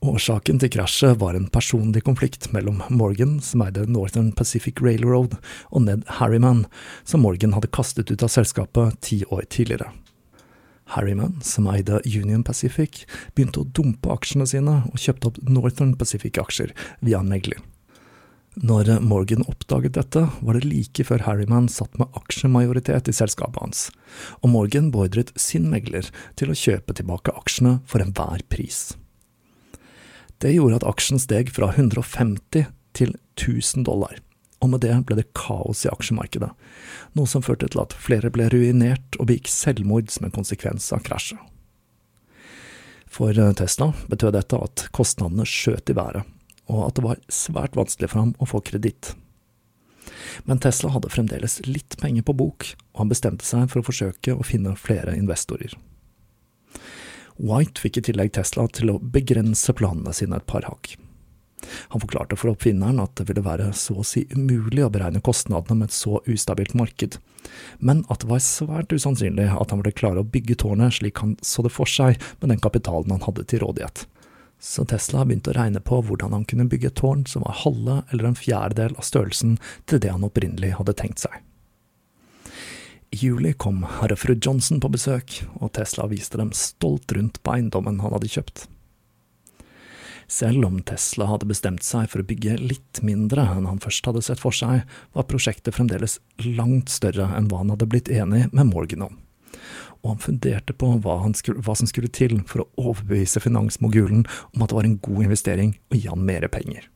Årsaken 0.00 0.56
til 0.56 0.70
krasjet 0.72 1.18
var 1.20 1.36
en 1.36 1.50
personlig 1.52 2.00
konflikt 2.06 2.46
mellom 2.54 2.78
Morgan, 2.88 3.34
som 3.44 3.60
eide 3.66 3.82
Northern 3.84 4.30
Pacific 4.32 4.80
Railroad, 4.80 5.34
og 5.68 5.82
Ned 5.84 6.06
Harriman, 6.16 6.62
som 7.04 7.20
Morgan 7.20 7.52
hadde 7.52 7.68
kastet 7.68 8.08
ut 8.08 8.24
av 8.24 8.32
selskapet 8.32 8.96
ti 9.04 9.18
år 9.28 9.44
tidligere. 9.52 9.90
Harriman, 10.94 11.36
som 11.44 11.68
eide 11.68 12.00
Union 12.08 12.40
Pacific, 12.42 13.02
begynte 13.36 13.60
å 13.60 13.68
dumpe 13.68 14.08
aksjene 14.14 14.48
sine 14.48 14.78
og 14.88 14.96
kjøpte 14.96 15.30
opp 15.30 15.42
Northern 15.44 15.92
Pacific-aksjer 16.00 16.72
via 17.04 17.20
en 17.20 17.28
megler. 17.28 17.60
Når 18.56 18.96
Morgan 19.04 19.44
oppdaget 19.52 19.94
dette, 20.00 20.24
var 20.40 20.56
det 20.56 20.64
like 20.64 21.04
før 21.06 21.26
Harriman 21.28 21.68
satt 21.70 22.00
med 22.00 22.08
aksjemajoritet 22.18 23.12
i 23.12 23.14
selskapet 23.20 23.60
hans, 23.62 23.84
og 24.40 24.56
Morgan 24.56 24.88
beordret 24.96 25.36
sin 25.36 25.68
megler 25.70 26.08
til 26.40 26.50
å 26.50 26.58
kjøpe 26.58 26.96
tilbake 26.96 27.36
aksjene 27.36 27.78
for 27.84 28.00
enhver 28.00 28.42
pris. 28.48 28.96
Det 30.40 30.54
gjorde 30.54 30.80
at 30.80 30.88
aksjen 30.88 31.20
steg 31.20 31.52
fra 31.52 31.68
150 31.74 32.66
til 32.96 33.14
1000 33.36 33.84
dollar, 33.84 34.16
og 34.64 34.72
med 34.72 34.80
det 34.84 34.94
ble 35.08 35.18
det 35.18 35.28
kaos 35.36 35.84
i 35.84 35.90
aksjemarkedet, 35.92 36.50
noe 37.16 37.28
som 37.28 37.44
førte 37.44 37.68
til 37.68 37.82
at 37.82 37.96
flere 37.96 38.32
ble 38.32 38.48
ruinert 38.52 39.18
og 39.18 39.28
begikk 39.28 39.50
selvmord 39.52 40.08
som 40.12 40.26
en 40.26 40.34
konsekvens 40.34 40.88
av 40.96 41.04
krasjet. 41.04 41.40
For 43.10 43.34
Tesla 43.58 43.90
betød 44.08 44.36
dette 44.38 44.60
at 44.64 44.86
kostnadene 44.96 45.44
skjøt 45.48 45.90
i 45.90 45.98
været, 45.98 46.24
og 46.70 46.86
at 46.86 46.96
det 46.96 47.04
var 47.04 47.24
svært 47.28 47.76
vanskelig 47.76 48.12
for 48.12 48.22
ham 48.22 48.32
å 48.38 48.48
få 48.48 48.62
kreditt. 48.64 49.12
Men 50.46 50.62
Tesla 50.62 50.92
hadde 50.94 51.10
fremdeles 51.12 51.58
litt 51.66 51.98
penger 52.00 52.24
på 52.24 52.36
bok, 52.38 52.70
og 52.94 53.02
han 53.02 53.12
bestemte 53.12 53.44
seg 53.44 53.68
for 53.68 53.82
å 53.82 53.88
forsøke 53.90 54.36
å 54.38 54.46
finne 54.46 54.76
flere 54.78 55.18
investorer. 55.18 55.74
White 57.40 57.80
fikk 57.80 58.00
i 58.00 58.02
tillegg 58.10 58.34
Tesla 58.36 58.66
til 58.68 58.92
å 58.92 58.98
begrense 59.00 59.72
planene 59.76 60.12
sine 60.16 60.36
et 60.36 60.48
par 60.50 60.66
hakk. 60.68 60.94
Han 61.92 62.00
forklarte 62.00 62.36
for 62.40 62.52
oppfinneren 62.52 63.00
at 63.02 63.14
det 63.18 63.26
ville 63.28 63.44
være 63.44 63.70
så 63.76 63.98
å 64.00 64.06
si 64.06 64.24
umulig 64.32 64.84
å 64.84 64.92
beregne 64.92 65.22
kostnadene 65.24 65.80
med 65.80 65.90
et 65.90 65.96
så 65.96 66.20
ustabilt 66.28 66.76
marked, 66.78 67.18
men 67.78 68.04
at 68.08 68.24
det 68.24 68.30
var 68.30 68.44
svært 68.44 68.94
usannsynlig 68.94 69.50
at 69.52 69.72
han 69.72 69.82
ville 69.82 69.96
klare 69.96 70.24
å 70.24 70.30
bygge 70.36 70.58
tårnet 70.62 70.98
slik 71.00 71.20
han 71.24 71.36
så 71.44 71.64
det 71.64 71.72
for 71.74 71.88
seg 71.88 72.20
med 72.40 72.52
den 72.52 72.62
kapitalen 72.62 73.12
han 73.16 73.24
hadde 73.26 73.46
til 73.48 73.64
rådighet. 73.64 74.06
Så 74.60 74.84
Tesla 74.84 75.24
begynte 75.24 75.54
å 75.54 75.56
regne 75.56 75.80
på 75.80 76.02
hvordan 76.04 76.34
han 76.36 76.44
kunne 76.48 76.68
bygge 76.68 76.90
et 76.90 76.98
tårn 77.00 77.24
som 77.28 77.46
var 77.46 77.62
halve 77.62 78.02
eller 78.10 78.28
en 78.28 78.36
fjerdedel 78.36 78.98
av 79.00 79.06
størrelsen 79.08 79.56
til 79.88 80.02
det 80.04 80.12
han 80.12 80.26
opprinnelig 80.26 80.74
hadde 80.76 80.96
tenkt 81.00 81.24
seg. 81.24 81.38
I 83.10 83.16
juli 83.16 83.52
kom 83.52 83.82
herr 83.82 84.12
fru 84.14 84.36
Johnson 84.38 84.78
på 84.78 84.88
besøk, 84.94 85.40
og 85.58 85.72
Tesla 85.74 86.04
viste 86.06 86.38
dem 86.38 86.52
stolt 86.54 87.10
rundt 87.16 87.40
på 87.42 87.56
eiendommen 87.56 87.98
han 87.98 88.14
hadde 88.14 88.30
kjøpt. 88.30 88.68
Selv 90.30 90.62
om 90.68 90.76
Tesla 90.86 91.26
hadde 91.26 91.48
bestemt 91.50 91.82
seg 91.82 92.06
for 92.12 92.22
å 92.22 92.28
bygge 92.28 92.54
litt 92.62 93.00
mindre 93.02 93.48
enn 93.50 93.66
han 93.66 93.82
først 93.82 94.06
hadde 94.06 94.22
sett 94.22 94.38
for 94.38 94.54
seg, 94.54 94.84
var 95.10 95.26
prosjektet 95.26 95.74
fremdeles 95.74 96.20
langt 96.44 96.92
større 96.94 97.26
enn 97.34 97.50
hva 97.50 97.64
han 97.64 97.74
hadde 97.74 97.90
blitt 97.90 98.12
enig 98.14 98.44
med 98.54 98.70
Morgan 98.70 99.08
om, 99.08 99.18
og 100.04 100.12
han 100.12 100.22
funderte 100.22 100.78
på 100.78 100.92
hva, 101.02 101.18
skulle, 101.34 101.66
hva 101.66 101.74
som 101.74 101.90
skulle 101.90 102.12
til 102.14 102.38
for 102.46 102.62
å 102.62 102.70
overbevise 102.92 103.42
finansmogulen 103.42 104.22
om 104.54 104.62
at 104.62 104.70
det 104.70 104.78
var 104.78 104.86
en 104.86 104.98
god 105.02 105.26
investering 105.26 105.74
å 105.90 105.98
gi 105.98 106.06
han 106.06 106.22
mere 106.30 106.52
penger. 106.52 106.86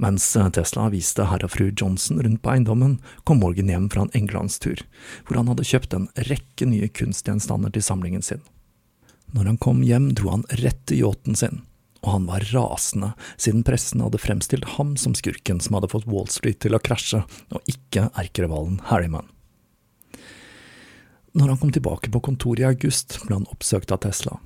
Mens 0.00 0.24
Tesla 0.56 0.88
viste 0.92 1.26
herr 1.28 1.44
og 1.44 1.52
fru 1.52 1.68
Johnson 1.70 2.22
rundt 2.24 2.42
på 2.42 2.52
eiendommen, 2.54 2.98
kom 3.24 3.42
Morgan 3.42 3.68
hjem 3.68 3.90
fra 3.92 4.06
en 4.06 4.14
englandstur, 4.16 4.84
hvor 5.26 5.38
han 5.40 5.50
hadde 5.52 5.66
kjøpt 5.68 5.96
en 5.96 6.08
rekke 6.30 6.68
nye 6.68 6.88
kunstgjenstander 6.88 7.74
til 7.74 7.84
samlingen 7.84 8.24
sin. 8.24 8.40
Når 9.32 9.52
han 9.52 9.60
kom 9.60 9.82
hjem, 9.84 10.12
dro 10.16 10.32
han 10.34 10.48
rett 10.60 10.80
til 10.88 11.04
yachten 11.04 11.36
sin, 11.38 11.62
og 12.02 12.16
han 12.16 12.26
var 12.28 12.44
rasende, 12.52 13.12
siden 13.36 13.64
pressen 13.66 14.02
hadde 14.04 14.20
fremstilt 14.20 14.66
ham 14.76 14.96
som 15.00 15.14
skurken 15.16 15.60
som 15.62 15.78
hadde 15.78 15.92
fått 15.92 16.08
Wall 16.10 16.28
Street 16.32 16.60
til 16.64 16.76
å 16.76 16.82
krasje, 16.82 17.22
og 17.52 17.70
ikke 17.70 18.08
erkerivalen 18.18 18.80
Harryman. 18.90 19.28
Når 21.32 21.54
han 21.54 21.60
kom 21.60 21.72
tilbake 21.72 22.10
på 22.12 22.20
kontoret 22.20 22.60
i 22.60 22.68
august, 22.68 23.16
ble 23.24 23.38
han 23.38 23.48
oppsøkt 23.52 23.94
av 23.94 24.02
Tesla. 24.04 24.36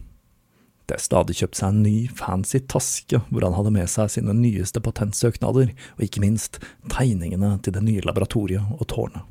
Hadde 0.87 1.35
kjøpt 1.35 1.59
seg 1.59 1.73
en 1.73 1.81
ny, 1.83 1.95
fancy 2.15 2.61
taske 2.71 3.19
hvor 3.29 3.43
han 3.43 3.57
hadde 3.57 3.73
med 3.75 3.91
seg 3.91 4.13
sine 4.13 4.35
nyeste 4.37 4.83
patentsøknader, 4.85 5.73
og 5.99 6.05
ikke 6.07 6.23
minst 6.23 6.61
tegningene 6.93 7.57
til 7.63 7.75
det 7.75 7.83
nye 7.83 8.05
laboratoriet 8.07 8.77
og 8.79 8.87
tårnet. 8.93 9.25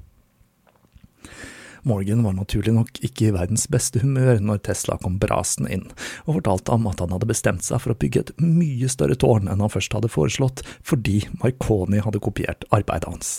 Morgan 1.85 2.23
var 2.25 2.33
naturlig 2.33 2.73
nok 2.73 2.99
ikke 3.05 3.27
i 3.27 3.33
verdens 3.35 3.67
beste 3.69 4.01
humør 4.01 4.39
når 4.41 4.63
Tesla 4.65 4.97
kom 4.97 5.19
brasende 5.21 5.69
inn, 5.75 5.83
og 6.25 6.39
fortalte 6.39 6.73
ham 6.73 6.87
at 6.89 7.03
han 7.03 7.13
hadde 7.13 7.29
bestemt 7.29 7.65
seg 7.67 7.83
for 7.83 7.93
å 7.93 7.99
bygge 8.01 8.23
et 8.23 8.31
mye 8.41 8.89
større 8.89 9.17
tårn 9.21 9.45
enn 9.45 9.61
han 9.61 9.71
først 9.71 9.93
hadde 9.93 10.09
foreslått, 10.09 10.65
fordi 10.81 11.21
Marconi 11.43 12.01
hadde 12.01 12.23
kopiert 12.25 12.65
arbeidet 12.73 13.11
hans. 13.11 13.35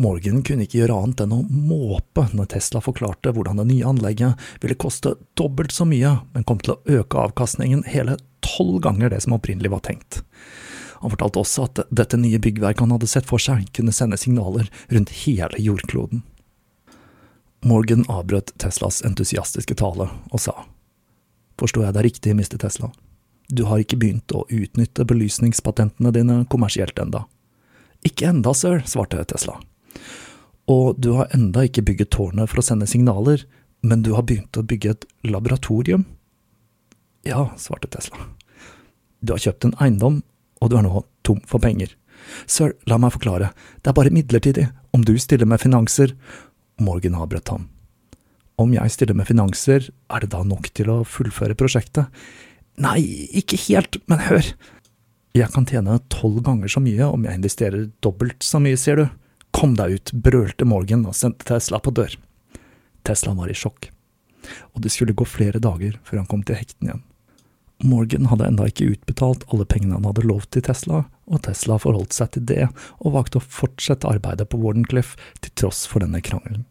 Morgan 0.00 0.42
kunne 0.46 0.64
ikke 0.66 0.80
gjøre 0.80 0.96
annet 0.96 1.22
enn 1.24 1.34
å 1.36 1.42
måpe 1.44 2.24
når 2.32 2.50
Tesla 2.54 2.80
forklarte 2.84 3.32
hvordan 3.34 3.60
det 3.60 3.68
nye 3.68 3.88
anlegget 3.88 4.40
ville 4.62 4.78
koste 4.80 5.14
dobbelt 5.38 5.74
så 5.74 5.86
mye, 5.88 6.16
men 6.32 6.46
kom 6.48 6.60
til 6.62 6.76
å 6.76 6.98
øke 7.00 7.20
avkastningen 7.26 7.84
hele 7.88 8.16
tolv 8.44 8.80
ganger 8.84 9.12
det 9.12 9.22
som 9.24 9.36
opprinnelig 9.36 9.72
var 9.74 9.84
tenkt. 9.86 10.22
Han 11.02 11.10
fortalte 11.10 11.42
også 11.42 11.64
at 11.66 11.80
dette 11.90 12.18
nye 12.20 12.38
byggverket 12.38 12.84
han 12.84 12.94
hadde 12.94 13.10
sett 13.10 13.26
for 13.26 13.42
seg, 13.42 13.66
kunne 13.74 13.94
sende 13.94 14.18
signaler 14.20 14.68
rundt 14.92 15.14
hele 15.24 15.58
jordkloden. 15.58 16.22
Morgan 17.66 18.04
avbrøt 18.10 18.54
Teslas 18.58 19.02
entusiastiske 19.06 19.76
tale 19.78 20.08
og 20.30 20.42
sa, 20.42 20.54
Forstår 21.60 21.84
jeg 21.84 21.94
deg 21.94 22.06
riktig, 22.06 22.32
Mr. 22.34 22.56
Tesla? 22.58 22.88
Du 23.52 23.66
har 23.68 23.82
ikke 23.82 23.98
begynt 24.00 24.32
å 24.34 24.46
utnytte 24.48 25.04
belysningspatentene 25.06 26.10
dine 26.14 26.38
kommersielt 26.50 26.98
enda. 26.98 27.26
Ikke 28.06 28.30
enda, 28.32 28.54
sir, 28.56 28.80
svarte 28.88 29.20
Tesla. 29.30 29.58
Og 30.70 30.98
du 31.02 31.12
har 31.18 31.32
enda 31.34 31.64
ikke 31.66 31.84
bygget 31.86 32.12
tårnet 32.14 32.50
for 32.50 32.62
å 32.62 32.66
sende 32.66 32.88
signaler, 32.90 33.42
men 33.82 34.04
du 34.06 34.12
har 34.14 34.26
begynt 34.28 34.56
å 34.56 34.66
bygge 34.66 34.94
et 34.94 35.08
laboratorium? 35.26 36.04
Ja, 37.26 37.50
svarte 37.58 37.90
Tesla. 37.90 38.28
Du 39.22 39.34
har 39.34 39.42
kjøpt 39.42 39.66
en 39.66 39.76
eiendom, 39.82 40.22
og 40.62 40.70
du 40.70 40.78
er 40.78 40.86
nå 40.86 41.04
tom 41.26 41.42
for 41.50 41.62
penger. 41.62 41.92
Sir, 42.46 42.76
la 42.86 42.98
meg 43.02 43.14
forklare, 43.14 43.50
det 43.82 43.90
er 43.90 43.98
bare 43.98 44.14
midlertidig, 44.14 44.68
om 44.94 45.04
du 45.06 45.16
stiller 45.18 45.48
med 45.48 45.62
finanser… 45.62 46.14
Morgan 46.82 47.18
avbrøt 47.20 47.50
ham. 47.52 47.66
Om 48.58 48.72
jeg 48.74 48.94
stiller 48.94 49.14
med 49.14 49.28
finanser, 49.28 49.90
er 50.10 50.22
det 50.22 50.30
da 50.32 50.40
nok 50.46 50.70
til 50.74 50.90
å 50.90 51.02
fullføre 51.06 51.54
prosjektet? 51.58 52.08
Nei, 52.80 53.28
ikke 53.38 53.58
helt, 53.68 53.98
men 54.10 54.22
hør. 54.26 54.46
Jeg 55.36 55.48
kan 55.54 55.66
tjene 55.68 56.00
tolv 56.12 56.42
ganger 56.46 56.72
så 56.72 56.82
mye 56.82 57.06
om 57.08 57.26
jeg 57.26 57.38
investerer 57.38 57.86
dobbelt 58.04 58.44
så 58.44 58.60
mye, 58.62 58.78
sier 58.80 59.00
du. 59.00 59.04
Kom 59.52 59.76
deg 59.78 59.96
ut, 59.96 60.12
brølte 60.12 60.66
Morgan 60.68 61.06
og 61.06 61.16
sendte 61.16 61.46
Tesla 61.48 61.80
på 61.82 61.92
dør. 61.94 62.16
Tesla 63.06 63.34
var 63.36 63.50
i 63.50 63.56
sjokk, 63.56 63.90
og 64.72 64.82
det 64.84 64.92
skulle 64.94 65.16
gå 65.16 65.26
flere 65.28 65.62
dager 65.62 65.98
før 66.06 66.22
han 66.22 66.30
kom 66.30 66.44
til 66.46 66.58
hekten 66.58 66.88
igjen. 66.88 67.02
Morgan 67.82 68.28
hadde 68.30 68.46
enda 68.46 68.68
ikke 68.70 68.92
utbetalt 68.94 69.42
alle 69.50 69.66
pengene 69.66 69.96
han 69.96 70.06
hadde 70.06 70.26
lovt 70.26 70.52
til 70.54 70.62
Tesla, 70.66 71.02
og 71.26 71.42
Tesla 71.46 71.78
forholdt 71.82 72.14
seg 72.14 72.34
til 72.34 72.44
det 72.46 72.66
og 73.00 73.16
valgte 73.16 73.40
å 73.40 73.46
fortsette 73.46 74.06
arbeidet 74.06 74.46
på 74.50 74.60
Wardencliff 74.62 75.16
til 75.42 75.54
tross 75.58 75.82
for 75.90 76.04
denne 76.04 76.22
krangelen. 76.22 76.64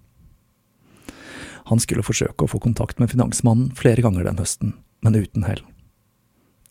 Han 1.67 1.79
skulle 1.83 2.05
forsøke 2.05 2.45
å 2.45 2.51
få 2.51 2.61
kontakt 2.63 2.99
med 2.99 3.11
finansmannen 3.11 3.73
flere 3.77 4.03
ganger 4.03 4.27
den 4.27 4.39
høsten, 4.39 4.73
men 5.03 5.19
uten 5.19 5.45
hell. 5.47 5.61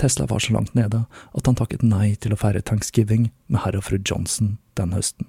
Tesla 0.01 0.25
var 0.27 0.41
så 0.41 0.55
langt 0.57 0.73
nede 0.75 1.05
at 1.37 1.47
han 1.47 1.57
takket 1.57 1.85
nei 1.85 2.15
til 2.17 2.33
å 2.33 2.41
feire 2.41 2.65
thanksgiving 2.65 3.29
med 3.53 3.63
herr 3.65 3.77
og 3.77 3.85
fru 3.91 3.99
Johnson 4.01 4.57
den 4.81 4.97
høsten. 4.97 5.29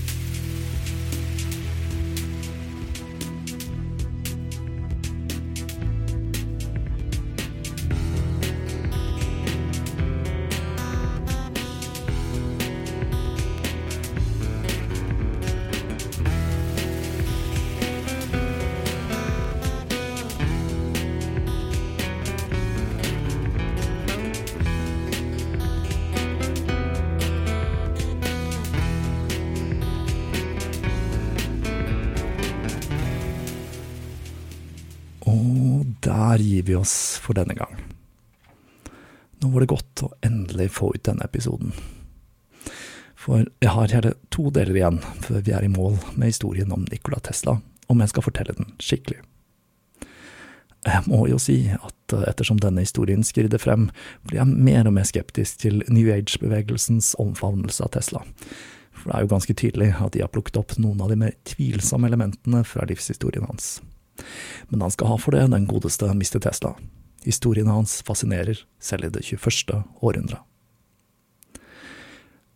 vi 36.71 36.77
oss 36.79 36.95
for 37.21 37.37
denne 37.37 37.57
gang. 37.59 37.75
Nå 39.41 39.49
var 39.49 39.63
det 39.63 39.73
godt 39.73 40.05
å 40.05 40.13
endelig 40.25 40.69
få 40.77 40.93
ut 40.95 41.03
denne 41.07 41.25
episoden. 41.27 41.73
For 43.21 43.45
jeg 43.61 43.73
har 43.73 43.93
hele 43.93 44.15
to 44.33 44.49
deler 44.53 44.77
igjen 44.77 45.01
før 45.21 45.43
vi 45.45 45.53
er 45.53 45.65
i 45.65 45.71
mål 45.71 45.99
med 46.15 46.31
historien 46.31 46.71
om 46.73 46.87
Nikola 46.89 47.19
Tesla, 47.25 47.59
om 47.91 48.01
jeg 48.01 48.13
skal 48.13 48.25
fortelle 48.25 48.55
den 48.57 48.73
skikkelig. 48.81 49.19
Jeg 50.81 51.05
må 51.05 51.27
jo 51.29 51.37
si 51.37 51.57
at 51.75 52.15
ettersom 52.25 52.57
denne 52.61 52.81
historien 52.81 53.21
skrider 53.25 53.61
frem, 53.61 53.91
blir 54.25 54.41
jeg 54.41 54.61
mer 54.69 54.89
og 54.89 54.95
mer 54.95 55.05
skeptisk 55.05 55.61
til 55.61 55.83
New 55.93 56.09
Age-bevegelsens 56.09 57.13
omfavnelse 57.21 57.85
av 57.85 57.93
Tesla. 57.93 58.23
For 58.97 59.09
det 59.09 59.17
er 59.17 59.25
jo 59.25 59.33
ganske 59.35 59.57
tydelig 59.57 59.91
at 60.01 60.15
de 60.15 60.23
har 60.23 60.33
plukket 60.33 60.57
opp 60.57 60.73
noen 60.81 61.01
av 61.05 61.13
de 61.13 61.19
mer 61.21 61.37
tvilsomme 61.49 62.09
elementene 62.09 62.63
fra 62.65 62.85
livshistorien 62.89 63.45
hans. 63.45 63.77
Men 64.69 64.85
han 64.85 64.93
skal 64.93 65.13
ha 65.13 65.19
for 65.21 65.35
det, 65.35 65.47
den 65.51 65.67
godeste 65.69 66.09
Mr. 66.11 66.39
Tesla. 66.39 66.75
Historien 67.25 67.69
hans 67.69 67.99
fascinerer, 68.05 68.63
selv 68.81 69.05
i 69.05 69.13
det 69.13 69.25
21. 69.27 69.83
århundret. 70.01 70.41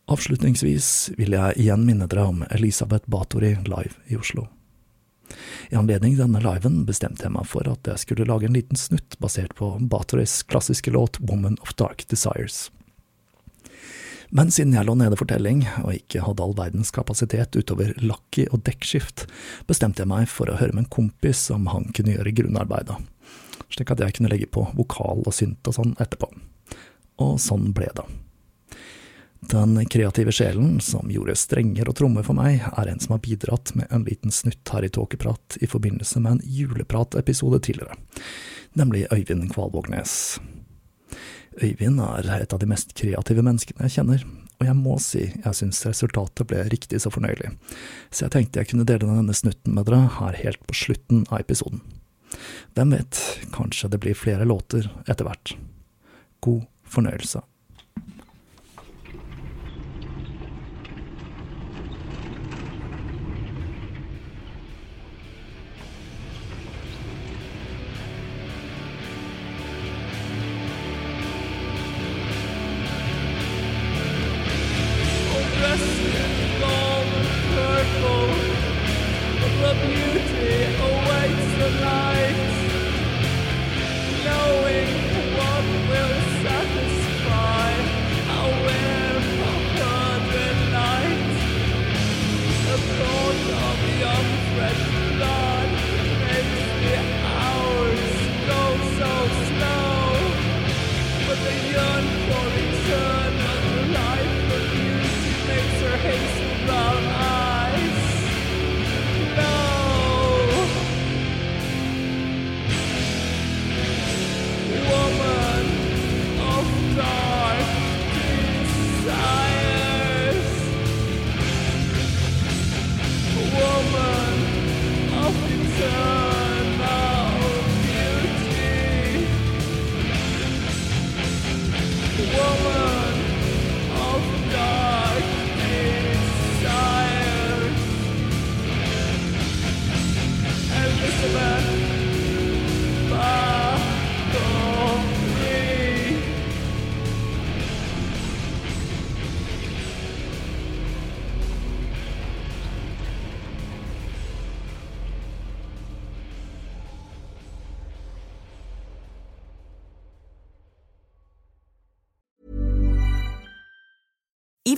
Avslutningsvis 0.06 0.88
vil 1.18 1.34
jeg 1.34 1.58
igjen 1.58 1.86
minne 1.86 2.06
dere 2.10 2.28
om 2.30 2.44
Elisabeth 2.54 3.10
Batory 3.10 3.56
live 3.66 3.98
i 4.06 4.18
Oslo. 4.18 4.46
I 5.74 5.78
anledning 5.80 6.14
denne 6.20 6.42
liven 6.44 6.84
bestemte 6.86 7.26
jeg 7.26 7.34
meg 7.34 7.48
for 7.50 7.66
at 7.70 7.90
jeg 7.90 8.04
skulle 8.04 8.28
lage 8.30 8.46
en 8.46 8.54
liten 8.54 8.78
snutt 8.78 9.18
basert 9.22 9.56
på 9.58 9.72
Batorys 9.82 10.44
klassiske 10.46 10.94
låt 10.94 11.18
Woman 11.26 11.58
of 11.66 11.74
Dark 11.80 12.06
Desires. 12.12 12.68
Men 14.30 14.52
siden 14.52 14.74
jeg 14.74 14.88
lå 14.88 14.96
nede 14.98 15.18
for 15.20 15.30
telling, 15.30 15.64
og 15.84 15.94
ikke 15.94 16.24
hadde 16.26 16.44
all 16.44 16.56
verdens 16.58 16.92
kapasitet 16.96 17.56
utover 17.58 17.94
lakki 18.02 18.48
og 18.52 18.64
dekkskift, 18.66 19.26
bestemte 19.70 20.04
jeg 20.04 20.12
meg 20.12 20.30
for 20.32 20.50
å 20.50 20.58
høre 20.60 20.74
med 20.76 20.86
en 20.86 20.94
kompis 20.98 21.48
om 21.54 21.70
han 21.72 21.90
kunne 21.96 22.18
gjøre 22.18 22.36
grunnarbeidet, 22.42 22.98
slik 23.74 23.94
at 23.94 24.04
jeg 24.04 24.18
kunne 24.18 24.32
legge 24.34 24.50
på 24.52 24.68
vokal 24.78 25.26
og 25.26 25.34
synt 25.36 25.68
og 25.70 25.78
sånn 25.78 25.96
etterpå. 26.02 26.32
Og 27.22 27.38
sånn 27.40 27.72
ble 27.76 27.90
det. 27.96 28.06
Den 29.46 29.78
kreative 29.86 30.34
sjelen 30.34 30.80
som 30.82 31.12
gjorde 31.12 31.36
strenger 31.38 31.90
og 31.92 31.98
trommer 32.00 32.26
for 32.26 32.38
meg, 32.38 32.64
er 32.66 32.90
en 32.90 33.02
som 33.02 33.14
har 33.14 33.22
bidratt 33.22 33.76
med 33.78 33.92
en 33.94 34.06
liten 34.08 34.34
snutt 34.34 34.74
her 34.74 34.88
i 34.88 34.90
Tåkeprat 34.90 35.60
i 35.62 35.70
forbindelse 35.70 36.22
med 36.24 36.38
en 36.40 36.44
julepratepisode 36.50 37.62
tidligere, 37.68 38.00
nemlig 38.74 39.06
Øyvind 39.14 39.52
Kvalvågnes. 39.54 40.40
Øyvind 41.64 42.02
er 42.04 42.28
et 42.36 42.54
av 42.54 42.60
de 42.60 42.68
mest 42.68 42.92
kreative 43.00 43.44
menneskene 43.46 43.88
jeg 43.88 43.96
kjenner, 43.98 44.26
og 44.60 44.68
jeg 44.68 44.76
må 44.80 44.96
si 45.04 45.24
jeg 45.30 45.56
syns 45.56 45.84
resultatet 45.88 46.48
ble 46.50 46.64
riktig 46.72 47.00
så 47.04 47.12
fornøyelig, 47.14 47.54
så 48.12 48.26
jeg 48.26 48.36
tenkte 48.36 48.62
jeg 48.62 48.72
kunne 48.72 48.88
dele 48.88 49.08
denne 49.08 49.36
snutten 49.36 49.76
med 49.76 49.88
dere 49.88 50.10
her 50.20 50.40
helt 50.42 50.64
på 50.68 50.76
slutten 50.76 51.24
av 51.30 51.44
episoden. 51.44 51.84
Hvem 52.76 52.96
vet, 52.98 53.22
kanskje 53.56 53.92
det 53.94 54.02
blir 54.04 54.18
flere 54.18 54.48
låter 54.48 54.90
etter 55.08 55.28
hvert. 55.28 55.56
God 56.44 56.66
fornøyelse. 56.92 57.44